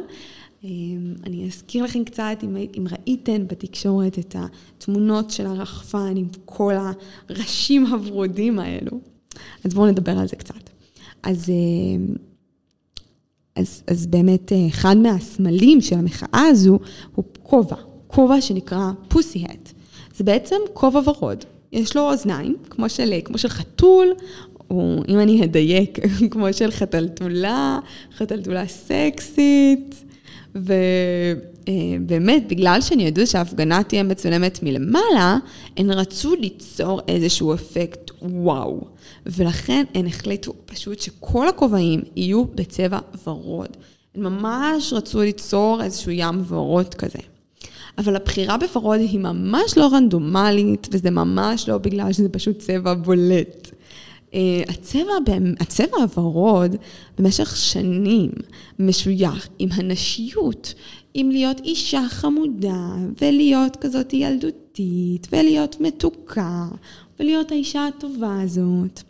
אמ, 0.64 1.14
אני 1.26 1.46
אזכיר 1.46 1.84
לכם 1.84 2.04
קצת, 2.04 2.38
אם, 2.44 2.58
אם 2.78 2.86
ראיתן 2.92 3.48
בתקשורת 3.48 4.20
את 4.20 4.36
התמונות 4.40 5.32
של 5.32 5.46
הרחפן 5.46 6.14
עם 6.18 6.28
כל 6.46 6.74
הראשים 7.30 7.86
הוורודים 7.86 8.60
האלו, 8.60 9.00
אז 9.64 9.74
בואו 9.74 9.88
נדבר 9.88 10.18
על 10.18 10.28
זה 10.28 10.36
קצת. 10.36 10.70
אז, 11.24 11.50
אמ, 11.50 12.16
אז, 13.56 13.84
אז 13.88 14.08
באמת 14.08 14.52
אחד 14.70 14.98
מהסמלים 14.98 15.82
של 15.82 15.96
המחאה 15.96 16.44
הזו 16.50 16.80
הוא 17.16 17.26
כובע, 17.44 17.78
כובע 18.08 18.42
שנקרא 18.42 18.92
פוסי-הט. 19.08 19.72
זה 20.16 20.24
בעצם 20.24 20.56
כובע 20.74 21.02
ורוד. 21.10 21.46
יש 21.72 21.96
לו 21.96 22.12
אוזניים, 22.12 22.56
כמו 22.70 22.90
של, 22.90 23.14
כמו 23.24 23.38
של 23.38 23.48
חתול 23.48 24.08
או 24.70 25.02
אם 25.08 25.20
אני 25.20 25.44
אדייק, 25.44 26.00
כמו 26.32 26.54
של 26.54 26.72
חתלתולה, 26.72 27.80
חתלתולה 28.18 28.68
סקסית, 28.68 30.04
ובאמת, 30.56 32.48
בגלל 32.48 32.82
שהן 32.82 33.00
ידעו 33.00 33.28
שההפגנה 33.28 33.84
תהיה 33.84 34.04
מצולמת 34.04 34.64
מלמעלה, 34.64 35.38
הן 35.78 35.92
רצו 35.92 36.36
ליצור 36.36 37.02
איזשהו 37.08 37.54
אפקט 37.54 38.12
וואו. 38.22 38.82
ולכן 39.26 39.84
הן 39.94 40.08
החליטו 40.08 40.54
פשוט 40.66 41.00
שכל 41.00 41.48
הכובעים 41.48 42.02
יהיו 42.16 42.46
בצבע 42.46 43.00
ורוד. 43.28 43.78
הן 44.16 44.24
ממש 44.24 44.94
רצו 44.94 45.22
ליצור 45.22 45.84
איזשהו 45.84 46.12
ים 46.12 46.44
ורוד 46.48 46.94
כזה. 46.94 47.20
אבל 47.98 48.16
הבחירה 48.16 48.58
בוורוד 48.58 49.00
היא 49.00 49.20
ממש 49.20 49.78
לא 49.78 49.90
רנדומלית, 49.94 50.88
וזה 50.92 51.12
ממש 51.12 51.70
לא 51.70 51.78
בגלל 51.78 52.14
שזה 52.14 52.30
פשוט 52.30 52.60
צבע 52.60 52.94
בולט. 52.94 53.67
אה, 54.38 54.64
הצבע, 54.68 55.14
הצבע 55.60 55.98
הוורוד 55.98 56.76
במשך 57.20 57.56
שנים 57.58 58.30
משוייך 58.80 59.50
עם 59.60 59.70
הנשיות, 59.72 60.74
עם 61.14 61.30
להיות 61.30 61.60
אישה 61.60 62.02
חמודה, 62.10 62.96
ולהיות 63.22 63.76
כזאת 63.76 64.14
ילדותית, 64.14 65.28
ולהיות 65.32 65.82
מתוקה, 65.82 66.68
ולהיות 67.20 67.52
האישה 67.52 67.88
הטובה 67.88 68.42
הזאת. 68.42 69.02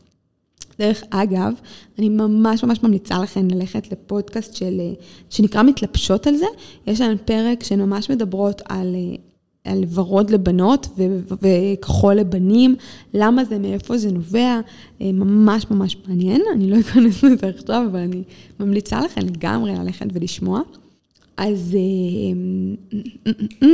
דרך 0.80 1.04
אגב, 1.10 1.54
אני 2.00 2.10
ממש 2.10 2.64
ממש 2.64 2.84
ממליצה 2.84 3.20
לכם 3.20 3.48
ללכת 3.48 3.92
לפודקאסט 3.92 4.56
של, 4.56 4.82
שנקרא 5.30 5.64
מתלבשות 5.64 6.28
על 6.28 6.36
זה. 6.36 6.46
יש 6.88 7.02
להם 7.02 7.18
פרק 7.26 7.64
שממש 7.64 8.10
מדברות 8.10 8.62
על 8.66 8.96
אה, 8.96 9.16
על 9.68 9.84
ורוד 9.94 10.30
לבנות 10.30 10.88
וכחול 11.42 12.14
לבנים, 12.14 12.76
למה 13.14 13.46
זה, 13.46 13.60
מאיפה 13.60 13.98
זה 13.98 14.12
נובע, 14.12 14.60
אה, 15.02 15.12
ממש 15.12 15.66
ממש 15.72 15.98
מעניין. 16.08 16.42
אני 16.54 16.70
לא 16.70 16.80
אכנס 16.80 17.24
לזה 17.24 17.48
עכשיו, 17.48 17.86
אבל 17.92 18.00
אני 18.00 18.24
ממליצה 18.60 19.02
לכם 19.02 19.22
לגמרי 19.22 19.76
ללכת 19.76 20.06
ולשמוע. 20.14 20.62
אז 21.38 21.76
אה, 21.76 23.70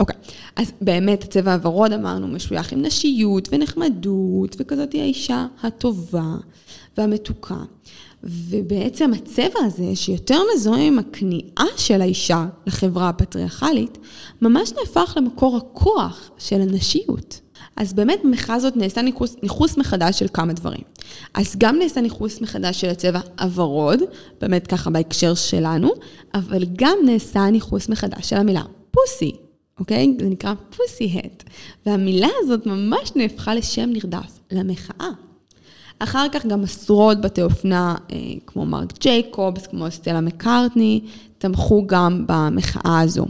אוקיי, 0.00 0.16
אז 0.56 0.72
באמת 0.80 1.22
הצבע 1.22 1.52
הוורוד 1.54 1.92
אמרנו 1.92 2.28
משוייך 2.28 2.72
עם 2.72 2.82
נשיות 2.82 3.48
ונחמדות 3.52 4.56
וכזאת 4.58 4.92
היא 4.92 5.02
האישה 5.02 5.46
הטובה 5.62 6.34
והמתוקה. 6.98 7.56
ובעצם 8.24 9.12
הצבע 9.12 9.60
הזה, 9.64 9.96
שיותר 9.96 10.38
מזוהה 10.54 10.86
עם 10.86 10.98
הכניעה 10.98 11.66
של 11.76 12.00
האישה 12.00 12.46
לחברה 12.66 13.08
הפטריארכלית, 13.08 13.98
ממש 14.42 14.72
נהפך 14.72 15.14
למקור 15.16 15.56
הכוח 15.56 16.30
של 16.38 16.60
הנשיות. 16.60 17.40
אז 17.76 17.92
באמת 17.92 18.20
במחאה 18.24 18.54
הזאת 18.54 18.76
נעשה 18.76 19.02
ניחוס, 19.02 19.36
ניחוס 19.42 19.76
מחדש 19.76 20.18
של 20.18 20.26
כמה 20.32 20.52
דברים. 20.52 20.82
אז 21.34 21.54
גם 21.58 21.78
נעשה 21.78 22.00
ניחוס 22.00 22.40
מחדש 22.40 22.80
של 22.80 22.88
הצבע 22.88 23.20
הוורוד, 23.40 24.00
באמת 24.40 24.66
ככה 24.66 24.90
בהקשר 24.90 25.34
שלנו, 25.34 25.90
אבל 26.34 26.64
גם 26.76 26.98
נעשה 27.04 27.50
ניחוס 27.50 27.88
מחדש 27.88 28.30
של 28.30 28.36
המילה 28.36 28.62
פוסי, 28.90 29.32
אוקיי? 29.80 30.14
זה 30.20 30.28
נקרא 30.28 30.54
פוסי-הט. 30.76 31.44
והמילה 31.86 32.28
הזאת 32.38 32.66
ממש 32.66 33.12
נהפכה 33.16 33.54
לשם 33.54 33.90
נרדף 33.92 34.38
למחאה. 34.50 35.08
אחר 35.98 36.26
כך 36.32 36.46
גם 36.46 36.62
עשרות 36.62 37.20
בתי 37.20 37.42
אופנה, 37.42 37.94
אה, 38.12 38.16
כמו 38.46 38.66
מרק 38.66 38.98
ג'ייקובס, 39.00 39.66
כמו 39.66 39.90
סטלה 39.90 40.20
מקארטני, 40.20 41.00
תמכו 41.38 41.86
גם 41.86 42.24
במחאה 42.28 43.00
הזו. 43.00 43.26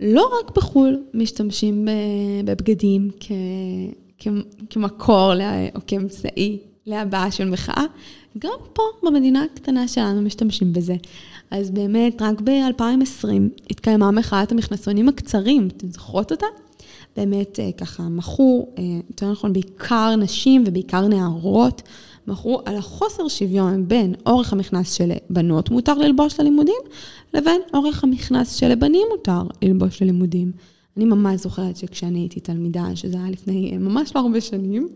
לא 0.00 0.30
רק 0.40 0.56
בחו"ל 0.56 1.02
משתמשים 1.14 1.88
בבגדים 2.44 3.10
כ, 3.20 3.32
כמקור 4.70 5.32
או 5.74 5.80
כאמצעי 5.86 6.58
להבעה 6.86 7.30
של 7.30 7.50
מחאה, 7.50 7.84
גם 8.38 8.58
פה 8.72 8.82
במדינה 9.02 9.44
הקטנה 9.44 9.88
שלנו 9.88 10.22
משתמשים 10.22 10.72
בזה. 10.72 10.94
אז 11.50 11.70
באמת, 11.70 12.22
רק 12.22 12.40
ב-2020 12.40 13.28
התקיימה 13.70 14.10
מחאת 14.10 14.52
המכנסונים 14.52 15.08
הקצרים, 15.08 15.68
אתן 15.68 15.90
זוכרות 15.90 16.32
אותה? 16.32 16.46
באמת 17.18 17.60
אה, 17.60 17.72
ככה 17.72 18.02
מכו, 18.02 18.66
אה, 18.78 18.82
יותר 19.10 19.30
נכון, 19.32 19.52
בעיקר 19.52 20.16
נשים 20.16 20.64
ובעיקר 20.66 21.08
נערות, 21.08 21.82
מכרו 22.26 22.60
על 22.64 22.76
החוסר 22.76 23.28
שוויון 23.28 23.88
בין 23.88 24.14
אורך 24.26 24.52
המכנס 24.52 24.92
של 24.92 25.12
בנות 25.30 25.70
מותר 25.70 25.94
ללבוש 25.94 26.40
ללימודים, 26.40 26.80
לבין 27.34 27.60
אורך 27.74 28.04
המכנס 28.04 28.54
של 28.54 28.74
בנים 28.74 29.06
מותר 29.10 29.42
ללבוש 29.62 30.02
ללימודים. 30.02 30.52
אני 30.96 31.04
ממש 31.04 31.40
זוכרת 31.40 31.76
שכשאני 31.76 32.18
הייתי 32.18 32.40
תלמידה, 32.40 32.84
שזה 32.94 33.16
היה 33.16 33.30
לפני 33.30 33.70
אה, 33.72 33.78
ממש 33.78 34.16
לא 34.16 34.20
הרבה 34.20 34.40
שנים, 34.40 34.88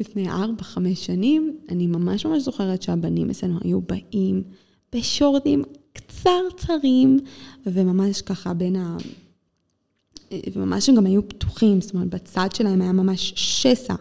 לפני 0.00 0.30
ארבע, 0.30 0.62
חמש 0.62 1.06
שנים, 1.06 1.56
אני 1.68 1.86
ממש 1.86 2.26
ממש 2.26 2.42
זוכרת 2.42 2.82
שהבנים 2.82 3.30
אצלנו 3.30 3.58
היו 3.64 3.80
באים 3.80 4.42
בשורדים 4.94 5.62
קצרצרים, 5.92 7.18
וממש 7.66 8.22
ככה 8.22 8.54
בין 8.54 8.76
ה... 8.76 8.96
וממש 10.54 10.88
הם 10.88 10.94
גם 10.94 11.06
היו 11.06 11.28
פתוחים, 11.28 11.80
זאת 11.80 11.94
אומרת, 11.94 12.08
בצד 12.08 12.48
שלהם 12.54 12.82
היה 12.82 12.92
ממש 12.92 13.32
שסע. 13.36 13.94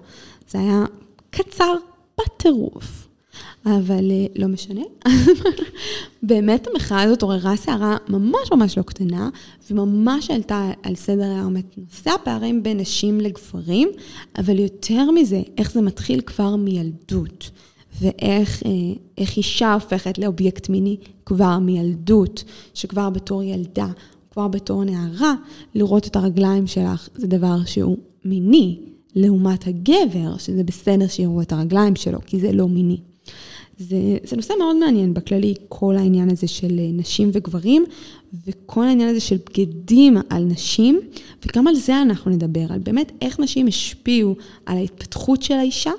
זה 0.50 0.60
היה 0.60 0.84
קצר 1.30 1.74
בטירוף. 2.18 3.06
אבל 3.66 4.12
אה, 4.12 4.26
לא 4.36 4.48
משנה. 4.48 4.82
באמת 6.24 6.68
המחאה 6.68 7.02
הזאת 7.02 7.22
עוררה 7.22 7.56
סערה 7.56 7.98
ממש 8.10 8.52
ממש 8.52 8.78
לא 8.78 8.84
קטנה, 8.84 9.30
וממש 9.72 10.32
עלתה 10.32 10.72
על 10.84 10.96
סדר 10.96 11.24
היום 11.24 11.58
את 11.58 11.78
נושא 11.78 12.10
הפערים 12.10 12.64
בין 12.64 12.80
נשים 12.80 13.20
לגברים, 13.20 13.90
אבל 14.38 14.60
יותר 14.60 15.12
מזה, 15.12 15.42
איך 15.58 15.72
זה 15.72 15.82
מתחיל 15.82 16.22
כבר 16.22 16.56
מילדות, 16.56 17.50
ואיך 18.02 18.64
אה, 18.66 19.26
אישה 19.38 19.74
הופכת 19.74 20.18
לאובייקט 20.18 20.70
מיני 20.70 20.98
כבר 21.26 21.60
מילדות, 21.60 22.44
שכבר 22.74 23.10
בתור 23.10 23.44
ילדה 23.44 23.88
כבר 24.36 24.48
בתור 24.48 24.84
נערה, 24.84 25.34
לראות 25.76 26.08
את 26.08 26.15
הרגליים 26.15 26.67
שלך 26.67 27.10
זה 27.15 27.28
דבר 27.28 27.58
שהוא 27.65 27.98
מיני, 28.26 28.80
לעומת 29.15 29.67
הגבר, 29.67 30.38
שזה 30.38 30.63
בסדר 30.63 31.08
שיראו 31.08 31.41
את 31.41 31.52
הרגליים 31.52 31.95
שלו, 31.95 32.19
כי 32.26 32.39
זה 32.39 32.52
לא 32.52 32.67
מיני. 32.67 32.98
זה, 33.78 34.17
זה 34.24 34.36
נושא 34.36 34.54
מאוד 34.60 34.76
מעניין 34.76 35.13
בכללי, 35.13 35.54
כל 35.69 35.95
העניין 35.98 36.30
הזה 36.30 36.48
של 36.48 36.80
אה, 36.80 36.89
נשים 36.93 37.30
וגברים, 37.34 37.86
וכל 38.48 38.84
העניין 38.84 39.10
הזה 39.10 39.19
של 39.19 39.38
בגדים 39.50 40.17
על 40.30 40.43
נשים, 40.43 41.00
וגם 41.45 41.67
על 41.67 41.76
זה 41.76 42.02
אנחנו 42.02 42.32
נדבר, 42.32 42.65
על 42.74 42.80
באמת 42.80 43.12
איך 43.21 43.39
נשים 43.39 43.67
השפיעו 43.67 44.36
על 44.65 44.78
ההתפתחות 44.78 45.41
של 45.41 45.54
האישה 45.54 45.91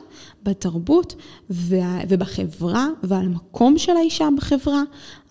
בתרבות 0.42 1.14
ובחברה, 2.08 2.88
ועל 3.02 3.26
המקום 3.26 3.78
של 3.78 3.96
האישה 3.96 4.28
בחברה. 4.36 4.82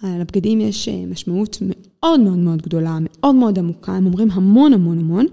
על 0.03 0.21
הבגדים 0.21 0.61
יש 0.61 0.89
אה, 0.89 1.03
משמעות 1.07 1.57
מאוד 1.61 1.94
מאוד 2.17 2.37
מאוד 2.37 2.61
גדולה, 2.61 2.97
מאוד 3.01 3.35
מאוד 3.35 3.59
עמוקה, 3.59 3.91
הם 3.91 4.05
אומרים 4.05 4.31
המון 4.31 4.73
המון 4.73 4.99
המון, 4.99 5.25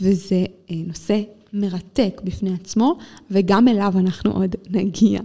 וזה 0.00 0.44
אה, 0.70 0.76
נושא 0.86 1.20
מרתק 1.52 2.20
בפני 2.24 2.54
עצמו, 2.54 2.96
וגם 3.30 3.68
אליו 3.68 3.92
אנחנו 3.96 4.32
עוד 4.32 4.54
נגיע. 4.70 5.20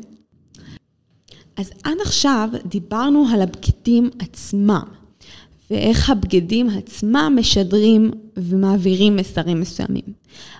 אז 1.58 1.72
עד 1.84 1.98
עכשיו 2.02 2.50
דיברנו 2.66 3.26
על 3.34 3.42
הבגדים 3.42 4.10
עצמם, 4.20 4.84
ואיך 5.72 6.10
הבגדים 6.10 6.70
עצמם 6.70 7.38
משדרים 7.40 8.12
ומעבירים 8.38 9.16
מסרים 9.16 9.60
מסוימים. 9.60 10.14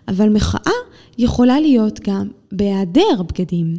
אבל 0.08 0.30
מחאה 0.30 0.72
יכולה 1.18 1.60
להיות 1.60 2.00
גם 2.00 2.28
בהיעדר 2.52 3.24
בגדים. 3.28 3.76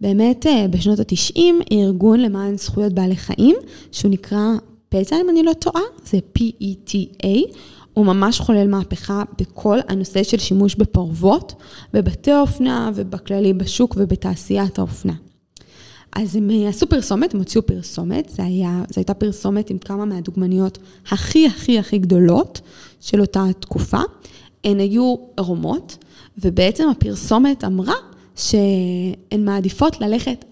באמת, 0.00 0.46
אה, 0.46 0.68
בשנות 0.68 1.00
ה-90, 1.00 1.40
ארגון 1.72 2.20
למען 2.20 2.56
זכויות 2.56 2.92
בעלי 2.92 3.16
חיים, 3.16 3.56
שהוא 3.92 4.10
נקרא 4.10 4.46
פטה, 4.94 5.16
אם 5.20 5.30
אני 5.30 5.42
לא 5.42 5.52
טועה, 5.52 5.82
זה 6.04 6.18
P-E-T-A, 6.38 7.56
הוא 7.94 8.06
ממש 8.06 8.40
חולל 8.40 8.68
מהפכה 8.68 9.22
בכל 9.38 9.78
הנושא 9.88 10.22
של 10.22 10.38
שימוש 10.38 10.74
בפרוות, 10.74 11.54
בבתי 11.92 12.30
האופנה 12.30 12.90
ובכללי 12.94 13.52
בשוק 13.52 13.94
ובתעשיית 13.98 14.78
האופנה. 14.78 15.12
אז 16.12 16.36
הם 16.36 16.50
אה, 16.50 16.68
עשו 16.68 16.86
פרסומת, 16.86 17.34
הם 17.34 17.40
הוציאו 17.40 17.66
פרסומת, 17.66 18.28
זו 18.28 18.42
הייתה 18.96 19.14
פרסומת 19.14 19.70
עם 19.70 19.78
כמה 19.78 20.04
מהדוגמניות 20.04 20.78
הכי 21.10 21.46
הכי 21.46 21.78
הכי 21.78 21.98
גדולות 21.98 22.60
של 23.00 23.20
אותה 23.20 23.44
תקופה. 23.60 24.00
הן 24.64 24.80
היו 24.80 25.16
ערומות, 25.36 26.04
ובעצם 26.38 26.88
הפרסומת 26.88 27.64
אמרה 27.64 27.96
שהן 28.36 29.44
מעדיפות 29.44 30.00
ללכת 30.00 30.44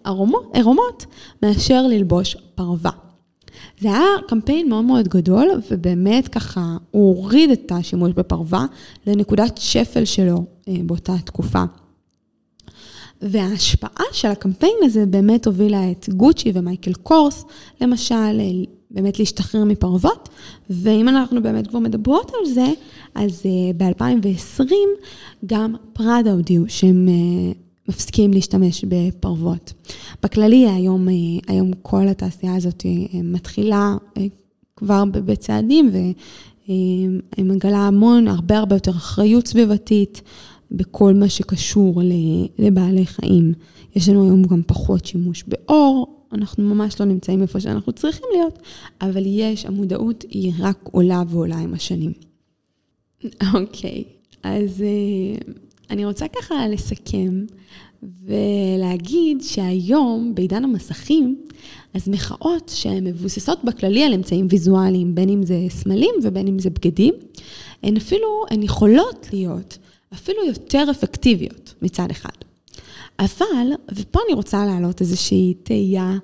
ערומות 0.55 1.07
מאשר 1.43 1.87
ללבוש 1.87 2.37
פרווה. 2.55 3.12
זה 3.81 3.89
היה 3.89 4.07
קמפיין 4.29 4.69
מאוד 4.69 4.85
מאוד 4.85 5.09
גדול, 5.09 5.49
ובאמת 5.71 6.29
ככה, 6.29 6.77
הוא 6.91 7.17
הוריד 7.17 7.51
את 7.51 7.73
השימוש 7.73 8.13
בפרווה 8.13 8.67
לנקודת 9.07 9.59
שפל 9.59 10.05
שלו 10.05 10.45
אה, 10.69 10.75
באותה 10.87 11.15
תקופה. 11.25 11.63
וההשפעה 13.23 14.05
של 14.13 14.29
הקמפיין 14.29 14.77
הזה 14.83 15.07
באמת 15.07 15.47
הובילה 15.47 15.91
את 15.91 16.09
גוצ'י 16.09 16.53
ומייקל 16.55 16.93
קורס, 16.93 17.45
למשל, 17.81 18.15
אה, 18.15 18.65
באמת 18.91 19.19
להשתחרר 19.19 19.65
מפרוות, 19.65 20.29
ואם 20.71 21.09
אנחנו 21.09 21.43
באמת 21.43 21.67
כבר 21.67 21.79
מדברות 21.79 22.33
על 22.41 22.53
זה, 22.53 22.67
אז 23.15 23.43
אה, 23.47 23.91
ב-2020 23.91 24.73
גם 25.47 25.75
פראדה 25.93 26.33
הודיעו 26.33 26.65
שהם 26.69 27.09
מפסיקים 27.89 28.33
להשתמש 28.33 28.85
בפרוות. 28.89 29.73
בכללי, 30.23 30.69
היום, 30.69 31.09
אה, 31.09 31.15
היום 31.47 31.71
כל 31.83 32.09
התעשייה 32.09 32.55
הזאת 32.55 32.87
אה, 32.87 33.21
מתחילה 33.23 33.97
אה, 34.17 34.27
כבר 34.77 35.05
בצעדים, 35.05 35.91
והיא 35.93 37.21
מגלה 37.39 37.79
המון, 37.79 38.29
הרבה 38.29 38.59
הרבה 38.59 38.77
יותר 38.77 38.91
אחריות 38.91 39.47
סביבתית 39.47 40.23
בכל 40.71 41.15
מה 41.15 41.29
שקשור 41.29 42.03
לבעלי 42.59 43.07
חיים. 43.07 43.53
יש 43.97 44.09
לנו 44.09 44.25
היום 44.25 44.43
גם 44.43 44.63
פחות 44.67 45.07
שימוש 45.07 45.45
באור, 45.49 46.27
אנחנו 46.33 46.65
ממש 46.65 47.01
לא 47.01 47.07
נמצאים 47.07 47.43
איפה 47.43 47.61
שאנחנו 47.61 47.93
צריכים 47.93 48.25
להיות, 48.35 48.59
אבל 49.01 49.23
יש, 49.27 49.67
המודעות 49.67 50.25
היא 50.31 50.53
רק 50.59 50.89
עולה 50.93 51.23
ועולה 51.29 51.59
עם 51.59 51.75
השנים. 51.75 52.13
אוקיי, 53.55 54.05
okay, 54.05 54.37
אז 54.43 54.85
אני 55.93 56.05
רוצה 56.05 56.27
ככה 56.29 56.69
לסכם 56.69 57.45
ולהגיד 58.03 59.43
שהיום, 59.43 60.35
בעידן 60.35 60.65
המסכים, 60.65 61.37
אז 61.95 62.09
מחאות 62.09 62.73
שהן 62.75 63.05
מבוססות 63.05 63.65
בכללי 63.65 64.05
על 64.05 64.15
אמצעים 64.15 64.47
ויזואליים, 64.51 65.15
בין 65.15 65.29
אם 65.29 65.43
זה 65.43 65.59
סמלים 65.69 66.15
ובין 66.23 66.47
אם 66.49 66.59
זה 66.59 66.71
בגדים, 66.71 67.15
הן 67.83 67.97
אפילו, 67.97 68.45
הן 68.51 68.63
יכולות 68.63 69.29
להיות 69.33 69.79
אפילו 70.15 70.47
יותר 70.47 70.85
אפקטיביות 70.91 71.75
מצד 71.83 72.11
אחד. 72.11 72.37
אבל, 73.19 73.73
ופה 73.95 74.21
אני 74.27 74.35
רוצה 74.35 74.67
להעלות 74.67 75.01
איזושהי 75.01 75.55
תהייה, 75.63 76.19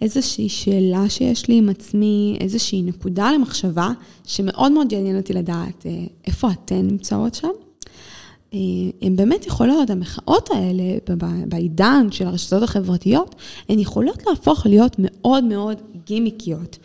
איזושהי 0.00 0.48
שאלה 0.48 1.08
שיש 1.08 1.48
לי 1.48 1.58
עם 1.58 1.68
עצמי, 1.68 2.36
איזושהי 2.40 2.82
נקודה 2.82 3.32
למחשבה, 3.32 3.92
שמאוד 4.24 4.72
מאוד 4.72 4.92
יעניין 4.92 5.16
אותי 5.16 5.32
לדעת 5.32 5.86
אה, 5.86 6.04
איפה 6.26 6.48
אתן 6.50 6.86
נמצאות 6.86 7.34
שם. 7.34 7.63
הן 8.54 9.12
אה, 9.12 9.16
באמת 9.16 9.46
יכולות, 9.46 9.90
המחאות 9.90 10.50
האלה, 10.50 10.98
בעידן 11.46 12.06
של 12.10 12.26
הרשתות 12.26 12.62
החברתיות, 12.62 13.34
הן 13.68 13.78
יכולות 13.78 14.22
להפוך 14.26 14.66
להיות 14.66 14.96
מאוד 14.98 15.44
מאוד 15.44 15.76
גימיקיות. 16.06 16.78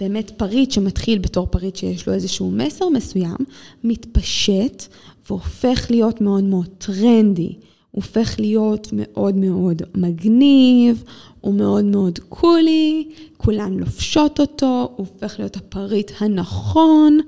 באמת 0.00 0.30
פריט 0.30 0.70
שמתחיל 0.70 1.18
בתור 1.18 1.46
פריט 1.46 1.76
שיש 1.76 2.06
לו 2.06 2.12
איזשהו 2.12 2.50
מסר 2.50 2.88
מסוים, 2.88 3.36
מתפשט 3.84 4.84
והופך 5.28 5.86
להיות 5.90 6.20
מאוד 6.20 6.44
מאוד 6.44 6.68
טרנדי. 6.78 7.52
הופך 7.90 8.34
להיות 8.38 8.88
מאוד 8.92 9.34
מאוד 9.34 9.82
מגניב, 9.94 11.04
הוא 11.40 11.54
מאוד 11.54 11.84
מאוד 11.84 12.18
קולי, 12.28 13.08
כולן 13.36 13.72
לובשות 13.72 14.40
אותו, 14.40 14.88
הוא 14.96 15.06
הופך 15.12 15.38
להיות 15.38 15.56
הפריט 15.56 16.12
הנכון, 16.20 17.20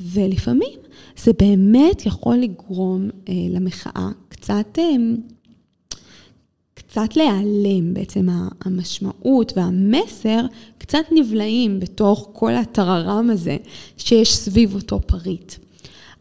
ולפעמים 0.00 0.81
זה 1.24 1.32
באמת 1.38 2.06
יכול 2.06 2.36
לגרום 2.36 3.10
אה, 3.28 3.34
למחאה 3.50 4.08
קצת, 4.28 4.78
אה, 4.78 4.84
קצת 6.74 7.16
להיעלם, 7.16 7.94
בעצם 7.94 8.26
המשמעות 8.64 9.52
והמסר 9.56 10.40
קצת 10.78 11.04
נבלעים 11.12 11.80
בתוך 11.80 12.28
כל 12.32 12.54
הטררם 12.54 13.30
הזה 13.30 13.56
שיש 13.96 14.36
סביב 14.36 14.74
אותו 14.74 15.00
פריט. 15.00 15.54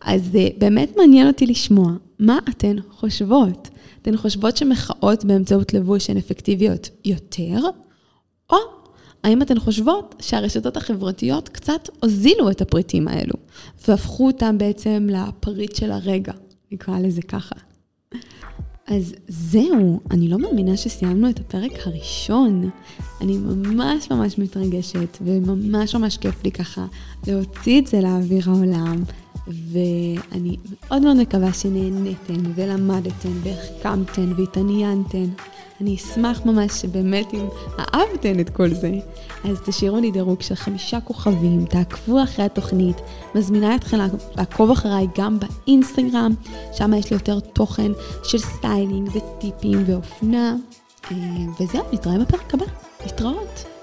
אז 0.01 0.35
אה, 0.35 0.47
באמת 0.57 0.97
מעניין 0.97 1.27
אותי 1.27 1.45
לשמוע 1.45 1.91
מה 2.19 2.39
אתן 2.49 2.75
חושבות. 2.91 3.69
אתן 4.01 4.17
חושבות 4.17 4.57
שמחאות 4.57 5.25
באמצעות 5.25 5.73
לבוש 5.73 6.09
הן 6.09 6.17
אפקטיביות 6.17 6.89
יותר, 7.05 7.59
או 8.49 8.57
האם 9.23 9.41
אתן 9.41 9.59
חושבות 9.59 10.15
שהרשתות 10.19 10.77
החברתיות 10.77 11.49
קצת 11.49 11.89
הוזילו 11.99 12.51
את 12.51 12.61
הפריטים 12.61 13.07
האלו, 13.07 13.33
והפכו 13.87 14.27
אותם 14.27 14.57
בעצם 14.57 15.07
לפריט 15.11 15.75
של 15.75 15.91
הרגע, 15.91 16.33
נקרא 16.71 16.99
לזה 16.99 17.21
ככה. 17.21 17.55
אז 18.87 19.13
זהו, 19.27 19.99
אני 20.11 20.27
לא 20.27 20.39
מאמינה 20.39 20.77
שסיימנו 20.77 21.29
את 21.29 21.39
הפרק 21.39 21.71
הראשון. 21.85 22.69
אני 23.21 23.37
ממש 23.37 24.11
ממש 24.11 24.37
מתרגשת, 24.37 25.17
וממש 25.21 25.95
ממש 25.95 26.17
כיף 26.17 26.43
לי 26.43 26.51
ככה 26.51 26.85
להוציא 27.27 27.81
את 27.81 27.87
זה 27.87 28.01
לאוויר 28.01 28.49
העולם, 28.49 29.03
ואני 29.47 30.57
מאוד 30.81 31.01
מאוד 31.01 31.17
מקווה 31.17 31.53
שנהניתן 31.53 32.51
ולמדתן 32.55 33.31
והחכמתן 33.43 34.33
והתעניינתן. 34.37 35.25
אני 35.81 35.95
אשמח 35.95 36.45
ממש 36.45 36.71
שבאמת 36.71 37.33
אם 37.33 37.45
אהבתן 37.79 38.39
את 38.39 38.49
כל 38.49 38.69
זה, 38.73 38.91
אז 39.43 39.61
תשאירו 39.65 39.99
לי 39.99 40.11
דירוג 40.11 40.41
של 40.41 40.55
חמישה 40.55 41.01
כוכבים, 41.01 41.65
תעקבו 41.65 42.23
אחרי 42.23 42.45
התוכנית, 42.45 42.97
מזמינה 43.35 43.75
אתכם 43.75 43.97
לעקוב 44.35 44.71
אחריי 44.71 45.07
גם 45.17 45.37
באינסטגרם, 45.39 46.31
שם 46.73 46.93
יש 46.93 47.09
לי 47.09 47.15
יותר 47.15 47.39
תוכן 47.39 47.91
של 48.23 48.37
סטיילינג 48.37 49.09
וטיפים 49.15 49.83
ואופנה. 49.85 50.55
אה, 51.11 51.17
וזהו, 51.59 51.83
נתראה 51.93 52.19
בפרק 52.19 52.53
הבא. 52.53 52.65
להתראות. 53.03 53.80